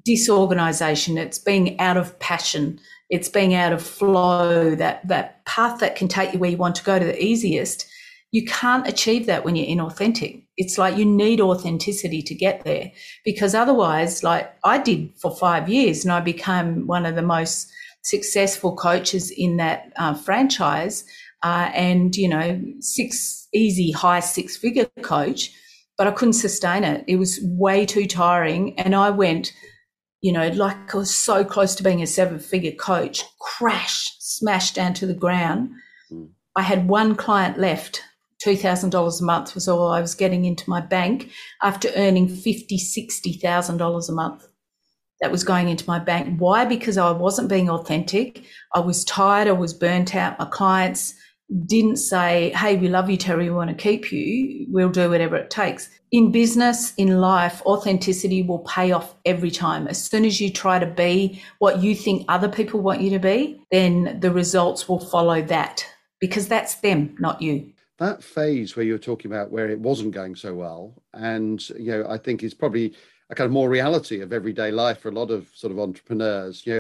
disorganization. 0.04 1.18
It's 1.18 1.38
being 1.38 1.80
out 1.80 1.98
of 1.98 2.18
passion. 2.20 2.80
It's 3.10 3.30
being 3.30 3.54
out 3.54 3.72
of 3.72 3.84
flow. 3.84 4.74
That 4.76 5.08
that 5.08 5.46
path 5.46 5.80
that 5.80 5.96
can 5.96 6.08
take 6.08 6.34
you 6.34 6.40
where 6.40 6.50
you 6.50 6.58
want 6.58 6.76
to 6.78 6.84
go 6.84 6.98
to 6.98 7.06
the 7.06 7.24
easiest. 7.24 7.88
You 8.36 8.44
can't 8.44 8.86
achieve 8.86 9.28
that 9.28 9.46
when 9.46 9.56
you're 9.56 9.74
inauthentic. 9.74 10.44
It's 10.58 10.78
like 10.78 10.98
you 10.98 11.06
need 11.06 11.40
authenticity 11.40 12.22
to 12.24 12.36
get 12.36 12.66
there 12.66 12.92
because 13.24 13.56
otherwise, 13.56 14.24
like 14.24 14.54
I 14.62 14.78
did 14.78 15.18
for 15.22 15.34
five 15.34 15.70
years, 15.70 16.04
and 16.04 16.12
I 16.12 16.20
became 16.20 16.86
one 16.86 17.06
of 17.06 17.16
the 17.16 17.22
most 17.22 17.72
successful 18.02 18.76
coaches 18.76 19.32
in 19.32 19.56
that 19.56 19.94
uh, 19.96 20.16
franchise. 20.16 21.06
Uh, 21.44 21.72
and 21.74 22.14
you 22.18 22.28
know, 22.28 22.62
six 22.82 23.48
easy 23.54 23.92
high 23.92 24.20
six 24.20 24.58
figure 24.58 24.90
coach, 25.02 25.52
but 25.98 26.06
I 26.06 26.12
couldn't 26.12 26.34
sustain 26.34 26.84
it. 26.84 27.06
It 27.08 27.16
was 27.16 27.40
way 27.42 27.86
too 27.86 28.06
tiring. 28.06 28.78
And 28.78 28.96
I 28.96 29.12
went, 29.12 29.54
you 30.20 30.34
know, 30.34 30.50
like 30.50 30.94
I 30.94 30.98
was 30.98 31.16
so 31.16 31.46
close 31.46 31.74
to 31.76 31.84
being 31.84 32.02
a 32.02 32.08
seven 32.08 32.40
figure 32.40 32.74
coach, 32.74 33.24
crash, 33.40 34.12
smashed 34.20 34.76
down 34.76 34.94
to 34.96 35.06
the 35.06 35.14
ground. 35.14 35.70
Mm. 36.12 36.32
I 36.58 36.64
had 36.64 36.90
one 36.90 37.16
client 37.16 37.58
left. 37.58 38.02
$2,000 38.46 39.22
a 39.22 39.24
month 39.24 39.56
was 39.56 39.68
all 39.68 39.88
I 39.88 40.02
was 40.02 40.14
getting 40.14 40.46
into 40.46 40.70
my 40.70 40.82
bank 40.82 41.32
after 41.62 41.90
earning 41.96 42.28
$50,000, 42.28 43.42
$60,000 43.42 44.10
a 44.10 44.12
month 44.12 44.48
that 45.22 45.32
was 45.32 45.44
going 45.44 45.70
into 45.70 45.88
my 45.88 46.00
bank. 46.00 46.40
Why? 46.40 46.66
Because 46.66 46.98
I 46.98 47.12
wasn't 47.12 47.50
being 47.50 47.70
authentic. 47.70 48.44
I 48.74 48.80
was 48.80 49.06
tired. 49.06 49.48
I 49.48 49.54
was 49.54 49.74
burnt 49.74 50.16
out. 50.16 50.38
My 50.38 50.46
clients 50.46 51.14
didn't 51.66 51.98
say, 51.98 52.52
Hey, 52.52 52.76
we 52.76 52.88
love 52.88 53.10
you, 53.10 53.18
Terri, 53.18 53.46
we 53.46 53.50
want 53.52 53.70
to 53.70 53.76
keep 53.76 54.12
you. 54.12 54.68
We'll 54.70 54.90
do 54.90 55.10
whatever 55.10 55.36
it 55.36 55.50
takes. 55.50 55.90
In 56.12 56.32
business, 56.32 56.94
in 56.96 57.20
life, 57.20 57.62
authenticity 57.66 58.44
will 58.44 58.60
pay 58.60 58.92
off 58.92 59.16
every 59.26 59.52
time. 59.52 59.88
As 59.88 60.04
soon 60.04 60.26
as 60.26 60.40
you 60.40 60.52
try 60.52 60.80
to 60.80 60.86
be 60.86 61.42
what 61.60 61.82
you 61.82 61.96
think 61.96 62.26
other 62.28 62.50
people 62.50 62.80
want 62.82 63.02
you 63.02 63.10
to 63.12 63.20
be, 63.20 63.62
then 63.72 64.20
the 64.22 64.32
results 64.32 64.88
will 64.88 65.00
follow 65.00 65.42
that 65.44 65.86
because 66.20 66.48
that's 66.48 66.76
them, 66.76 67.16
not 67.20 67.42
you. 67.42 67.72
That 67.98 68.24
phase 68.24 68.76
where 68.76 68.86
you're 68.86 68.98
talking 68.98 69.32
about 69.32 69.52
where 69.52 69.70
it 69.70 69.80
wasn't 69.80 70.14
going 70.14 70.36
so 70.36 70.54
well, 70.54 71.02
and 71.14 71.68
you 71.70 71.92
know, 71.92 72.06
I 72.10 72.18
think 72.18 72.44
is 72.44 72.54
probably 72.54 72.94
a 73.30 73.36
kind 73.36 73.46
of 73.46 73.52
more 73.52 73.70
reality 73.70 74.22
of 74.22 74.34
everyday 74.34 74.72
life 74.72 75.00
for 75.00 75.10
a 75.10 75.14
lot 75.14 75.32
of 75.32 75.48
sort 75.54 75.72
of 75.72 75.80
entrepreneurs. 75.80 76.66
You 76.66 76.74
know, 76.74 76.80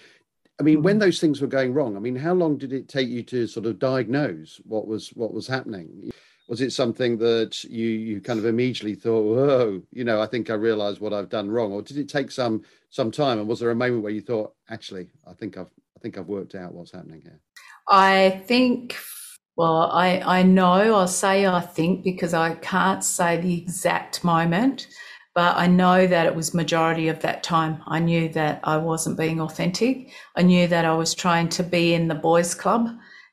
I 0.60 0.64
mean, 0.64 0.84
when 0.84 0.96
mm-hmm. 0.96 1.02
those 1.02 1.20
things 1.20 1.42
were 1.42 1.48
going 1.48 1.74
wrong, 1.74 1.96
I 1.96 2.00
mean, 2.00 2.16
how 2.16 2.34
long 2.34 2.58
did 2.58 2.72
it 2.72 2.88
take 2.88 3.10
you 3.10 3.24
to 3.24 3.48
sort 3.48 3.66
of 3.66 3.80
diagnose 3.80 4.62
what 4.66 4.88
was 4.88 5.10
what 5.10 5.34
was 5.34 5.48
happening? 5.48 6.12
Was 6.48 6.62
it 6.62 6.72
something 6.72 7.18
that 7.18 7.64
you 7.64 7.88
you 7.88 8.22
kind 8.22 8.40
of 8.40 8.46
immediately 8.46 8.96
thought, 8.96 9.24
"Whoa, 9.24 9.82
you 9.92 10.04
know, 10.04 10.22
I 10.22 10.28
think 10.28 10.50
I 10.50 10.54
realised 10.54 11.02
what 11.02 11.14
I've 11.14 11.30
done 11.30 11.50
wrong," 11.50 11.74
or 11.74 11.82
did 11.82 11.98
it 11.98 12.08
take 12.08 12.32
some 12.32 12.62
some 12.90 13.12
time? 13.12 13.40
And 13.40 13.48
was 13.48 13.60
there 13.60 13.72
a 13.72 13.76
moment 13.76 14.04
where 14.04 14.12
you 14.12 14.22
thought, 14.22 14.54
"Actually, 14.70 15.10
I 15.28 15.34
think 15.34 15.58
I've 15.58 15.72
I 15.96 16.00
think 16.00 16.18
I've 16.18 16.28
worked 16.28 16.56
out 16.56 16.74
what's 16.74 16.92
happening 16.92 17.22
here"? 17.22 17.40
I 17.90 18.44
think. 18.48 18.96
Well, 19.56 19.90
I 19.92 20.20
I 20.40 20.44
know 20.44 20.96
I'll 20.96 21.08
say 21.08 21.46
I 21.48 21.62
think 21.62 22.04
because 22.04 22.34
I 22.34 22.56
can't 22.56 23.04
say 23.04 23.38
the 23.38 23.62
exact 23.62 24.24
moment 24.24 24.88
but 25.36 25.58
I 25.58 25.68
know 25.68 26.08
that 26.08 26.26
it 26.26 26.34
was 26.34 26.54
majority 26.54 27.10
of 27.10 27.20
that 27.20 27.44
time. 27.44 27.84
I 27.88 28.00
knew 28.00 28.30
that 28.30 28.62
I 28.64 28.78
wasn't 28.78 29.18
being 29.18 29.42
authentic. 29.42 30.10
I 30.38 30.42
knew 30.42 30.66
that 30.68 30.86
I 30.86 30.96
was 30.96 31.14
trying 31.14 31.50
to 31.50 31.64
be 31.64 31.94
in 31.94 32.08
the 32.08 32.16
boys' 32.16 32.56
club, 32.56 32.88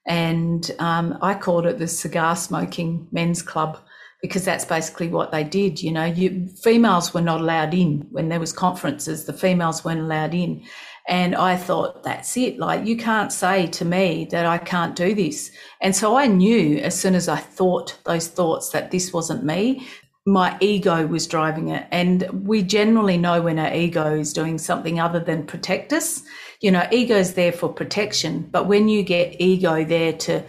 and 0.07 0.69
um, 0.81 1.17
I 1.23 1.35
called 1.35 1.65
it 1.65 1.79
the 1.79 1.87
cigar 1.87 2.35
smoking 2.35 3.07
men's 3.13 3.41
club 3.41 3.79
because 4.21 4.45
that's 4.45 4.65
basically 4.65 5.09
what 5.09 5.31
they 5.31 5.45
did. 5.45 5.81
You 5.81 5.93
know, 5.93 6.05
you, 6.05 6.49
females 6.63 7.15
were 7.15 7.21
not 7.21 7.41
allowed 7.41 7.73
in 7.73 8.07
when 8.11 8.29
there 8.29 8.41
was 8.41 8.53
conferences. 8.53 9.25
The 9.25 9.33
females 9.33 9.85
weren't 9.85 10.01
allowed 10.01 10.35
in, 10.35 10.65
and 11.09 11.35
I 11.35 11.57
thought 11.57 12.03
that's 12.03 12.37
it. 12.37 12.59
Like 12.59 12.87
you 12.87 12.97
can't 12.97 13.33
say 13.33 13.67
to 13.69 13.85
me 13.85 14.29
that 14.31 14.47
I 14.47 14.59
can't 14.59 14.95
do 14.95 15.15
this. 15.15 15.51
And 15.81 15.95
so 15.95 16.17
I 16.17 16.27
knew 16.27 16.79
as 16.79 16.99
soon 16.99 17.15
as 17.15 17.29
I 17.29 17.37
thought 17.37 17.99
those 18.05 18.29
thoughts 18.29 18.71
that 18.71 18.91
this 18.91 19.13
wasn't 19.13 19.45
me, 19.45 19.87
my 20.25 20.57
ego 20.61 21.07
was 21.07 21.27
driving 21.27 21.69
it. 21.69 21.87
And 21.91 22.29
we 22.47 22.63
generally 22.63 23.19
know 23.19 23.43
when 23.43 23.59
our 23.59 23.75
ego 23.75 24.15
is 24.15 24.33
doing 24.33 24.59
something 24.59 25.01
other 25.01 25.19
than 25.19 25.47
protect 25.47 25.93
us. 25.93 26.23
You 26.61 26.71
know, 26.71 26.87
ego 26.93 27.17
is 27.17 27.35
there 27.35 27.53
for 27.53 27.69
protection. 27.69 28.49
But 28.51 28.69
when 28.69 28.89
you 28.89 29.03
get 29.03 29.41
ego 29.41 29.85
there 29.85 30.13
to 30.13 30.45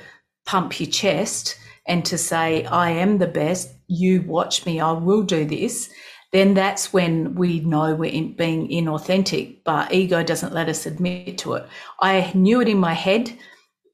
pump 0.45 0.79
your 0.79 0.89
chest 0.89 1.57
and 1.87 2.05
to 2.05 2.17
say, 2.17 2.65
I 2.65 2.91
am 2.91 3.17
the 3.17 3.27
best, 3.27 3.73
you 3.87 4.21
watch 4.21 4.65
me, 4.65 4.79
I 4.79 4.91
will 4.91 5.23
do 5.23 5.45
this, 5.45 5.89
then 6.33 6.53
that's 6.55 6.91
when 6.91 7.35
we 7.35 7.61
know 7.61 7.95
we're 7.95 8.11
in, 8.11 8.33
being 8.33 8.67
inauthentic. 8.67 9.59
But 9.63 9.93
ego 9.93 10.23
doesn't 10.23 10.53
let 10.53 10.67
us 10.67 10.85
admit 10.85 11.37
to 11.39 11.53
it. 11.53 11.65
I 12.01 12.31
knew 12.33 12.59
it 12.59 12.67
in 12.67 12.77
my 12.79 12.93
head, 12.93 13.31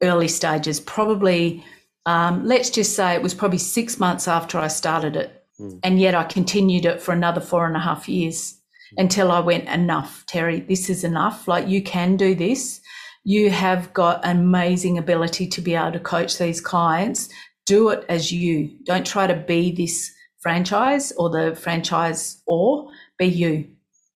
early 0.02 0.28
stages, 0.28 0.80
probably. 0.80 1.64
Um, 2.06 2.46
let's 2.46 2.72
just 2.72 2.96
say 2.96 3.14
it 3.14 3.22
was 3.22 3.36
probably 3.36 3.60
six 3.60 4.00
months 4.00 4.28
after 4.28 4.58
I 4.58 4.68
started 4.68 5.16
it 5.16 5.40
Mm. 5.60 5.80
And 5.84 6.00
yet 6.00 6.16
I 6.16 6.24
continued 6.24 6.86
it 6.86 7.02
for 7.02 7.12
another 7.14 7.42
four 7.42 7.68
and 7.68 7.76
a 7.76 7.80
half 7.80 8.08
years 8.08 8.54
mm. 8.94 9.02
until 9.02 9.32
I 9.32 9.40
went, 9.40 9.68
enough, 9.68 10.26
Terri, 10.28 10.68
this 10.68 10.90
is 10.90 11.04
enough. 11.04 11.48
Like 11.48 11.68
you 11.68 11.82
can 11.82 12.18
do 12.18 12.34
this. 12.36 12.82
You 13.24 13.50
have 13.50 13.94
got 13.94 14.22
amazing 14.24 14.98
ability 14.98 15.48
to 15.48 15.62
be 15.62 15.76
able 15.76 15.92
to 15.92 16.00
coach 16.00 16.38
these 16.38 16.62
clients. 16.62 17.30
Do 17.66 17.90
it 17.90 18.06
as 18.10 18.32
you. 18.32 18.78
Don't 18.86 19.06
try 19.06 19.28
to 19.28 19.36
be 19.36 19.72
this 19.72 20.12
franchise 20.40 21.12
or 21.14 21.30
the 21.30 21.56
franchise 21.56 22.42
or 22.48 22.90
be 23.18 23.26
you. 23.26 23.70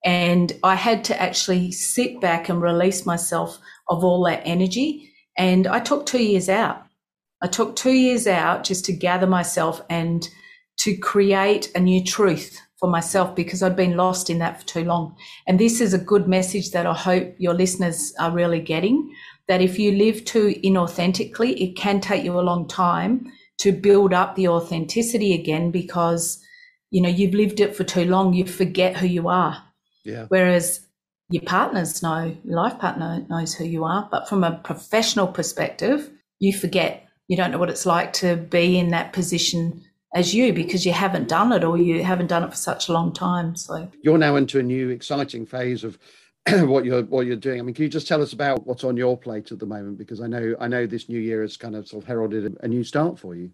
And 0.05 0.51
I 0.63 0.75
had 0.75 1.03
to 1.05 1.21
actually 1.21 1.71
sit 1.71 2.19
back 2.19 2.49
and 2.49 2.62
release 2.62 3.05
myself 3.05 3.57
of 3.89 4.03
all 4.03 4.23
that 4.25 4.41
energy. 4.45 5.13
And 5.38 5.67
I 5.67 5.79
took 5.79 6.05
two 6.05 6.21
years 6.21 6.49
out. 6.49 6.83
I 7.41 7.47
took 7.47 7.75
two 7.75 7.93
years 7.93 8.27
out 8.27 8.63
just 8.63 8.86
to 8.86 8.93
gather 8.93 9.27
myself 9.27 9.81
and 9.89 10.27
to 10.79 10.95
create 10.97 11.71
a 11.75 11.79
new 11.79 12.03
truth 12.03 12.59
for 12.79 12.89
myself 12.89 13.36
because 13.36 13.63
I'd 13.63 13.75
been 13.75 13.95
lost 13.95 14.29
in 14.29 14.39
that 14.39 14.59
for 14.59 14.67
too 14.67 14.83
long. 14.83 15.15
And 15.47 15.59
this 15.59 15.79
is 15.79 15.93
a 15.93 15.97
good 15.97 16.27
message 16.27 16.71
that 16.71 16.86
I 16.86 16.93
hope 16.93 17.36
your 17.38 17.53
listeners 17.53 18.13
are 18.19 18.31
really 18.31 18.59
getting 18.59 19.13
that 19.47 19.62
if 19.62 19.77
you 19.77 19.91
live 19.91 20.25
too 20.25 20.55
inauthentically, 20.63 21.62
it 21.62 21.75
can 21.75 21.99
take 21.99 22.23
you 22.23 22.39
a 22.39 22.41
long 22.41 22.67
time 22.67 23.31
to 23.59 23.71
build 23.71 24.13
up 24.13 24.35
the 24.35 24.47
authenticity 24.47 25.33
again 25.33 25.71
because 25.71 26.43
you 26.91 27.01
know 27.01 27.09
you've 27.09 27.33
lived 27.33 27.59
it 27.59 27.75
for 27.75 27.83
too 27.83 28.05
long 28.05 28.33
you 28.33 28.45
forget 28.45 28.97
who 28.97 29.07
you 29.07 29.27
are 29.27 29.63
yeah 30.03 30.25
whereas 30.29 30.87
your 31.33 31.41
partners 31.43 32.03
know, 32.03 32.35
your 32.43 32.55
life 32.55 32.77
partner 32.77 33.25
knows 33.27 33.55
who 33.55 33.65
you 33.65 33.83
are. 33.85 34.07
But 34.11 34.29
from 34.29 34.43
a 34.43 34.57
professional 34.63 35.27
perspective, 35.27 36.11
you 36.39 36.53
forget. 36.53 37.07
You 37.27 37.37
don't 37.37 37.51
know 37.51 37.57
what 37.57 37.71
it's 37.71 37.87
like 37.87 38.13
to 38.13 38.35
be 38.35 38.77
in 38.77 38.89
that 38.89 39.13
position 39.13 39.81
as 40.13 40.35
you 40.35 40.53
because 40.53 40.85
you 40.85 40.91
haven't 40.91 41.27
done 41.27 41.51
it 41.51 41.63
or 41.63 41.77
you 41.77 42.03
haven't 42.03 42.27
done 42.27 42.43
it 42.43 42.51
for 42.51 42.55
such 42.55 42.87
a 42.87 42.93
long 42.93 43.13
time. 43.13 43.55
So 43.55 43.89
you're 44.03 44.19
now 44.19 44.35
into 44.35 44.59
a 44.59 44.63
new 44.63 44.89
exciting 44.89 45.47
phase 45.47 45.83
of 45.83 45.97
what 46.67 46.84
you're 46.86 47.03
what 47.03 47.25
you're 47.25 47.36
doing. 47.38 47.60
I 47.60 47.63
mean, 47.63 47.73
can 47.73 47.84
you 47.84 47.89
just 47.89 48.08
tell 48.08 48.21
us 48.21 48.34
about 48.34 48.67
what's 48.67 48.84
on 48.84 48.97
your 48.97 49.17
plate 49.17 49.51
at 49.51 49.60
the 49.60 49.65
moment? 49.65 49.97
Because 49.97 50.21
I 50.21 50.27
know 50.27 50.56
I 50.60 50.67
know 50.67 50.86
this 50.86 51.08
new 51.08 51.19
year 51.19 51.41
has 51.41 51.56
kind 51.56 51.75
of 51.75 51.88
sort 51.88 52.03
of 52.03 52.08
heralded 52.08 52.58
a 52.62 52.67
new 52.67 52.84
start 52.84 53.17
for 53.17 53.36
you. 53.36 53.51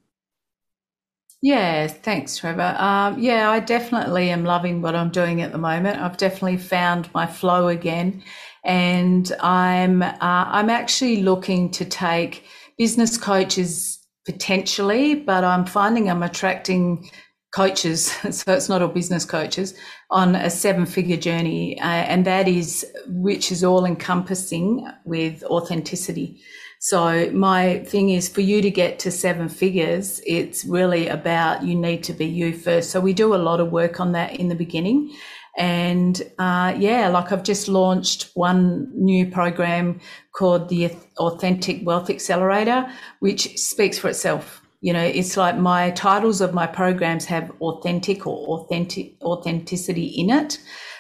Yeah, 1.41 1.87
thanks, 1.87 2.37
Trevor. 2.37 2.75
Um, 2.77 3.17
yeah, 3.19 3.49
I 3.49 3.61
definitely 3.61 4.29
am 4.29 4.43
loving 4.43 4.81
what 4.81 4.95
I'm 4.95 5.09
doing 5.09 5.41
at 5.41 5.53
the 5.53 5.57
moment. 5.57 6.01
I've 6.01 6.17
definitely 6.17 6.57
found 6.57 7.09
my 7.13 7.27
flow 7.27 7.69
again, 7.69 8.23
and 8.65 9.31
I'm 9.39 10.01
uh, 10.01 10.17
I'm 10.21 10.69
actually 10.69 11.21
looking 11.21 11.71
to 11.71 11.85
take 11.85 12.43
business 12.77 13.17
coaches 13.17 13.99
potentially, 14.25 15.15
but 15.15 15.43
I'm 15.43 15.65
finding 15.65 16.09
I'm 16.09 16.23
attracting 16.23 17.09
coaches, 17.51 18.11
so 18.31 18.53
it's 18.53 18.69
not 18.69 18.81
all 18.81 18.87
business 18.87 19.25
coaches, 19.25 19.73
on 20.09 20.35
a 20.35 20.49
seven 20.49 20.85
figure 20.85 21.17
journey, 21.17 21.79
uh, 21.79 21.85
and 21.85 22.25
that 22.25 22.47
is 22.47 22.85
which 23.07 23.51
is 23.51 23.63
all 23.63 23.85
encompassing 23.85 24.87
with 25.05 25.43
authenticity. 25.43 26.41
So 26.81 27.29
my 27.31 27.79
thing 27.79 28.09
is 28.09 28.29
for 28.29 28.39
you 28.39 28.61
to 28.61 28.71
get 28.71 28.99
to 28.99 29.11
seven 29.11 29.49
figures, 29.49 30.21
it's 30.25 30.63
really 30.63 31.09
about 31.09 31.61
you 31.63 31.75
need 31.75 32.03
to 32.05 32.13
be 32.13 32.25
you 32.25 32.57
first. 32.57 32.91
So 32.91 33.01
we 33.01 33.11
do 33.11 33.35
a 33.35 33.37
lot 33.37 33.59
of 33.59 33.71
work 33.71 33.99
on 33.99 34.13
that 34.13 34.39
in 34.39 34.47
the 34.47 34.55
beginning. 34.55 35.13
And 35.57 36.21
uh, 36.37 36.73
yeah, 36.77 37.09
like 37.09 37.33
I've 37.33 37.43
just 37.43 37.67
launched 37.67 38.31
one 38.33 38.89
new 38.93 39.29
program 39.29 39.99
called 40.31 40.69
the 40.69 40.89
Authentic 41.17 41.85
Wealth 41.85 42.09
Accelerator, 42.09 42.89
which 43.19 43.57
speaks 43.57 43.99
for 43.99 44.07
itself. 44.07 44.58
You 44.81 44.93
know, 44.93 45.03
it's 45.03 45.35
like 45.35 45.57
my 45.57 45.91
titles 45.91 46.39
of 46.39 46.53
my 46.53 46.65
programs 46.65 47.25
have 47.25 47.51
authentic 47.61 48.25
or 48.25 48.59
authentic 48.59 49.21
authenticity 49.21 50.05
in 50.05 50.29
it 50.29 50.59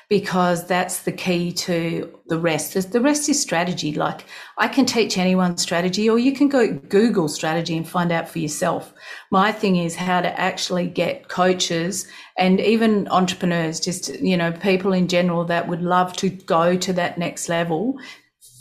because 0.09 0.65
that's 0.65 1.03
the 1.03 1.11
key 1.11 1.53
to 1.53 2.11
the 2.25 2.39
rest. 2.39 2.73
The 2.91 2.99
rest 2.99 3.29
is 3.29 3.39
strategy. 3.39 3.93
Like 3.93 4.25
I 4.57 4.67
can 4.67 4.85
teach 4.85 5.19
anyone 5.19 5.57
strategy, 5.57 6.09
or 6.09 6.17
you 6.17 6.33
can 6.33 6.49
go 6.49 6.73
Google 6.73 7.29
strategy 7.29 7.77
and 7.77 7.87
find 7.87 8.11
out 8.11 8.27
for 8.27 8.39
yourself. 8.39 8.91
My 9.31 9.51
thing 9.51 9.75
is 9.75 9.95
how 9.95 10.21
to 10.21 10.39
actually 10.39 10.87
get 10.87 11.29
coaches 11.29 12.07
and 12.37 12.59
even 12.59 13.07
entrepreneurs, 13.09 13.79
just, 13.79 14.09
you 14.19 14.35
know, 14.35 14.51
people 14.51 14.93
in 14.93 15.07
general 15.07 15.45
that 15.45 15.67
would 15.67 15.83
love 15.83 16.13
to 16.13 16.29
go 16.29 16.75
to 16.75 16.93
that 16.93 17.19
next 17.19 17.47
level 17.47 17.99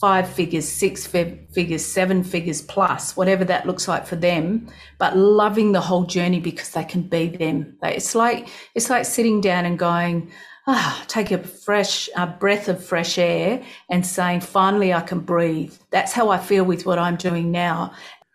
five 0.00 0.28
figures, 0.28 0.68
six 0.68 1.06
figures, 1.06 1.84
seven 1.84 2.22
figures 2.22 2.62
plus, 2.62 3.16
whatever 3.16 3.44
that 3.44 3.66
looks 3.66 3.88
like 3.88 4.06
for 4.06 4.14
them, 4.14 4.68
but 4.98 5.16
loving 5.16 5.72
the 5.72 5.80
whole 5.80 6.04
journey 6.04 6.38
because 6.38 6.70
they 6.70 6.84
can 6.84 7.02
be 7.02 7.28
them. 7.28 7.76
It's 7.82 8.14
like 8.14 8.48
it's 8.74 8.90
like 8.90 9.04
sitting 9.04 9.40
down 9.40 9.64
and 9.64 9.78
going, 9.78 10.30
ah, 10.68 11.04
take 11.08 11.32
a 11.32 11.38
fresh 11.38 12.08
a 12.16 12.26
breath 12.28 12.68
of 12.68 12.82
fresh 12.82 13.18
air 13.18 13.62
and 13.90 14.06
saying, 14.06 14.40
finally, 14.40 14.94
I 14.94 15.00
can 15.00 15.20
breathe. 15.20 15.74
That's 15.90 16.12
how 16.12 16.28
I 16.28 16.38
feel 16.38 16.64
with 16.64 16.86
what 16.86 16.98
I'm 16.98 17.16
doing 17.16 17.50
now. 17.50 17.92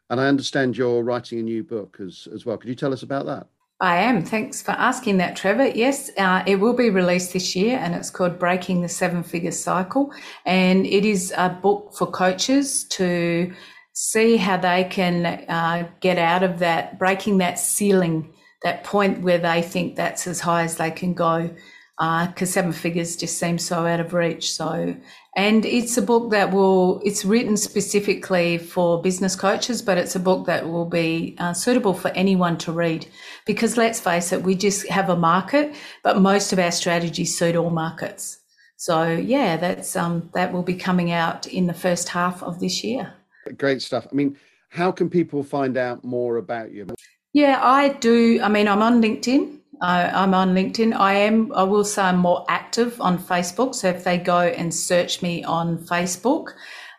And 0.09 0.19
I 0.19 0.27
understand 0.27 0.77
you're 0.77 1.01
writing 1.01 1.39
a 1.39 1.43
new 1.43 1.63
book 1.63 1.97
as, 2.05 2.27
as 2.33 2.45
well. 2.45 2.57
Could 2.57 2.69
you 2.69 2.75
tell 2.75 2.93
us 2.93 3.03
about 3.03 3.25
that? 3.27 3.47
I 3.79 3.97
am. 3.97 4.23
Thanks 4.23 4.61
for 4.61 4.71
asking 4.71 5.17
that, 5.17 5.35
Trevor. 5.35 5.67
Yes, 5.67 6.09
uh, 6.17 6.43
it 6.47 6.57
will 6.57 6.73
be 6.73 6.89
released 6.89 7.33
this 7.33 7.55
year 7.55 7.77
and 7.77 7.93
it's 7.93 8.09
called 8.09 8.39
Breaking 8.39 8.81
the 8.81 8.87
Seven 8.87 9.23
Figure 9.23 9.51
Cycle. 9.51 10.13
And 10.45 10.85
it 10.85 11.03
is 11.03 11.33
a 11.35 11.49
book 11.49 11.93
for 11.97 12.07
coaches 12.07 12.85
to 12.89 13.53
see 13.93 14.37
how 14.37 14.57
they 14.57 14.85
can 14.85 15.25
uh, 15.25 15.89
get 15.99 16.17
out 16.17 16.43
of 16.43 16.59
that, 16.59 16.97
breaking 16.97 17.39
that 17.39 17.59
ceiling, 17.59 18.33
that 18.63 18.83
point 18.83 19.21
where 19.21 19.37
they 19.37 19.61
think 19.61 19.95
that's 19.95 20.27
as 20.27 20.39
high 20.39 20.63
as 20.63 20.77
they 20.77 20.91
can 20.91 21.13
go 21.13 21.53
because 21.97 22.49
uh, 22.49 22.53
seven 22.53 22.71
figures 22.71 23.15
just 23.15 23.37
seems 23.37 23.63
so 23.63 23.85
out 23.85 23.99
of 23.99 24.13
reach. 24.13 24.51
So, 24.51 24.95
and 25.35 25.65
it's 25.65 25.97
a 25.97 26.01
book 26.01 26.29
that 26.29 26.51
will, 26.51 27.01
it's 27.03 27.25
written 27.25 27.57
specifically 27.57 28.59
for 28.59 29.01
business 29.01 29.35
coaches, 29.35 29.81
but 29.81 29.97
it's 29.97 30.15
a 30.15 30.19
book 30.19 30.45
that 30.45 30.69
will 30.69 30.85
be 30.85 31.35
uh, 31.39 31.53
suitable 31.53 31.93
for 31.93 32.09
anyone 32.09 32.57
to 32.59 32.71
read. 32.71 33.07
Because 33.45 33.75
let's 33.75 33.99
face 33.99 34.31
it, 34.31 34.43
we 34.43 34.53
just 34.53 34.87
have 34.89 35.09
a 35.09 35.15
market, 35.15 35.75
but 36.03 36.21
most 36.21 36.53
of 36.53 36.59
our 36.59 36.71
strategies 36.71 37.35
suit 37.37 37.55
all 37.55 37.71
markets. 37.71 38.39
So 38.75 39.07
yeah, 39.11 39.57
that's 39.57 39.95
um, 39.95 40.29
that 40.33 40.51
will 40.51 40.63
be 40.63 40.75
coming 40.75 41.11
out 41.11 41.47
in 41.47 41.67
the 41.67 41.73
first 41.73 42.09
half 42.09 42.43
of 42.43 42.59
this 42.59 42.83
year. 42.83 43.13
Great 43.57 43.81
stuff. 43.81 44.05
I 44.11 44.13
mean, 44.13 44.37
how 44.69 44.91
can 44.91 45.09
people 45.09 45.43
find 45.43 45.77
out 45.77 46.03
more 46.03 46.37
about 46.37 46.71
you? 46.71 46.87
Yeah, 47.31 47.59
I 47.63 47.89
do. 47.89 48.41
I 48.41 48.49
mean, 48.49 48.67
I'm 48.67 48.83
on 48.83 49.01
LinkedIn. 49.01 49.59
I'm 49.87 50.33
on 50.33 50.53
LinkedIn. 50.53 50.95
I 50.97 51.13
am, 51.13 51.51
I 51.53 51.63
will 51.63 51.83
say 51.83 52.03
I'm 52.03 52.17
more 52.17 52.45
active 52.47 52.99
on 53.01 53.17
Facebook. 53.17 53.75
So 53.75 53.89
if 53.89 54.03
they 54.03 54.17
go 54.17 54.39
and 54.39 54.73
search 54.73 55.21
me 55.21 55.43
on 55.43 55.77
Facebook, 55.77 56.53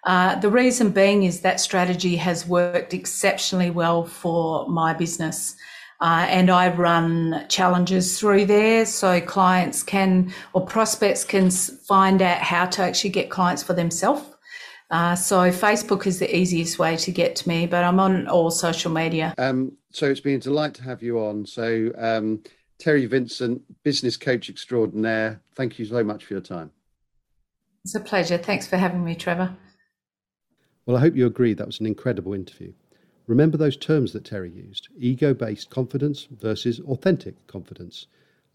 uh, 0.04 0.38
the 0.40 0.50
reason 0.50 0.90
being 0.90 1.22
is 1.22 1.40
that 1.40 1.60
strategy 1.60 2.16
has 2.16 2.46
worked 2.46 2.92
exceptionally 2.92 3.70
well 3.70 4.04
for 4.04 4.68
my 4.68 4.92
business. 4.92 5.56
Uh, 6.00 6.26
and 6.28 6.50
I 6.50 6.74
run 6.74 7.46
challenges 7.48 8.18
through 8.18 8.46
there 8.46 8.84
so 8.84 9.20
clients 9.20 9.82
can 9.82 10.34
or 10.52 10.66
prospects 10.66 11.24
can 11.24 11.50
find 11.50 12.20
out 12.20 12.38
how 12.38 12.66
to 12.66 12.82
actually 12.82 13.10
get 13.10 13.30
clients 13.30 13.62
for 13.62 13.72
themselves. 13.72 14.22
Uh, 14.90 15.14
so 15.14 15.50
Facebook 15.50 16.06
is 16.06 16.18
the 16.18 16.36
easiest 16.36 16.78
way 16.78 16.96
to 16.96 17.10
get 17.10 17.34
to 17.36 17.48
me, 17.48 17.66
but 17.66 17.82
I'm 17.84 17.98
on 17.98 18.28
all 18.28 18.50
social 18.50 18.92
media. 18.92 19.34
Um, 19.38 19.72
so 19.90 20.10
it's 20.10 20.20
been 20.20 20.34
a 20.34 20.40
delight 20.40 20.74
to 20.74 20.82
have 20.82 21.02
you 21.02 21.20
on. 21.20 21.46
So 21.46 21.90
um, 21.96 22.42
Terri 22.78 23.08
Vincent, 23.08 23.62
business 23.82 24.16
coach 24.16 24.48
extraordinaire. 24.50 25.40
Thank 25.54 25.78
you 25.78 25.84
so 25.84 26.02
much 26.02 26.24
for 26.24 26.34
your 26.34 26.40
time. 26.40 26.70
It's 27.84 27.94
a 27.94 28.00
pleasure. 28.00 28.38
Thanks 28.38 28.66
for 28.66 28.76
having 28.76 29.04
me, 29.04 29.14
Trevor. 29.14 29.56
Well, 30.86 30.96
I 30.96 31.00
hope 31.00 31.16
you 31.16 31.26
agree 31.26 31.54
that 31.54 31.66
was 31.66 31.80
an 31.80 31.86
incredible 31.86 32.34
interview. 32.34 32.72
Remember 33.26 33.56
those 33.56 33.76
terms 33.76 34.12
that 34.12 34.24
Terri 34.24 34.54
used 34.54 34.88
ego 34.98 35.32
based 35.32 35.70
confidence 35.70 36.28
versus 36.30 36.80
authentic 36.80 37.46
confidence. 37.46 38.06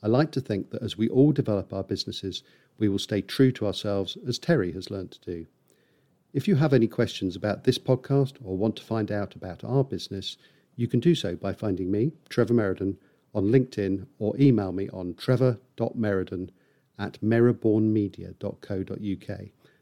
I 0.03 0.08
like 0.08 0.32
to 0.32 0.41
think 0.41 0.69
that 0.71 0.84
as 0.84 0.97
we 0.97 1.10
all 1.10 1.32
develop 1.32 1.73
our 1.73 1.84
businesses, 1.84 2.43
we 2.77 2.88
will 2.88 2.99
stay 2.99 3.21
true 3.21 3.51
to 3.53 3.65
ourselves 3.65 4.17
as 4.27 4.39
Terri 4.39 4.73
has 4.75 4.91
learned 4.91 5.12
to 5.12 5.19
do. 5.21 5.47
If 6.32 6.47
you 6.47 6.55
have 6.55 6.73
any 6.73 6.88
questions 6.88 7.36
about 7.36 7.63
this 7.63 7.79
podcast 7.79 8.36
or 8.43 8.55
want 8.55 8.75
to 8.75 8.84
find 8.84 9.12
out 9.12 9.36
about 9.36 9.63
our 9.63 9.84
business, 9.84 10.38
you 10.75 10.88
can 10.88 10.99
do 10.99 11.15
so 11.15 11.36
by 11.36 11.53
finding 11.53 11.91
me, 11.91 12.12
Trevor 12.29 12.53
Merriden, 12.53 12.97
on 13.33 13.45
LinkedIn 13.45 14.05
or 14.17 14.35
email 14.39 14.71
me 14.71 14.89
on 14.89 15.13
trevor.merriden 15.15 16.51
at 16.97 17.21
merribornmedia.co.uk. 17.21 19.39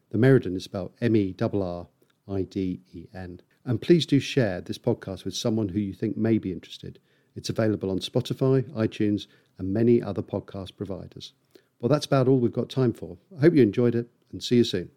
The 0.10 0.17
Merriden 0.17 0.55
is 0.55 0.63
spelled 0.63 0.93
M 1.01 1.15
E 1.15 1.36
R 1.41 1.49
R 1.53 1.88
I 2.29 2.43
D 2.43 2.79
E 2.93 3.07
N. 3.13 3.41
And 3.65 3.81
please 3.81 4.05
do 4.05 4.19
share 4.19 4.62
this 4.62 4.77
podcast 4.77 5.25
with 5.25 5.36
someone 5.36 5.69
who 5.69 5.79
you 5.79 5.93
think 5.93 6.15
may 6.15 6.38
be 6.38 6.53
interested. 6.53 6.99
It's 7.36 7.49
available 7.49 7.91
on 7.91 7.99
Spotify, 7.99 8.63
iTunes, 8.71 9.27
and 9.57 9.73
many 9.73 10.01
other 10.01 10.21
podcast 10.21 10.77
providers. 10.77 11.33
Well, 11.79 11.89
that's 11.89 12.05
about 12.05 12.27
all 12.27 12.39
we've 12.39 12.53
got 12.53 12.69
time 12.69 12.93
for. 12.93 13.17
I 13.38 13.41
hope 13.41 13.53
you 13.53 13.62
enjoyed 13.62 13.95
it 13.95 14.10
and 14.31 14.41
see 14.41 14.57
you 14.57 14.63
soon. 14.63 14.89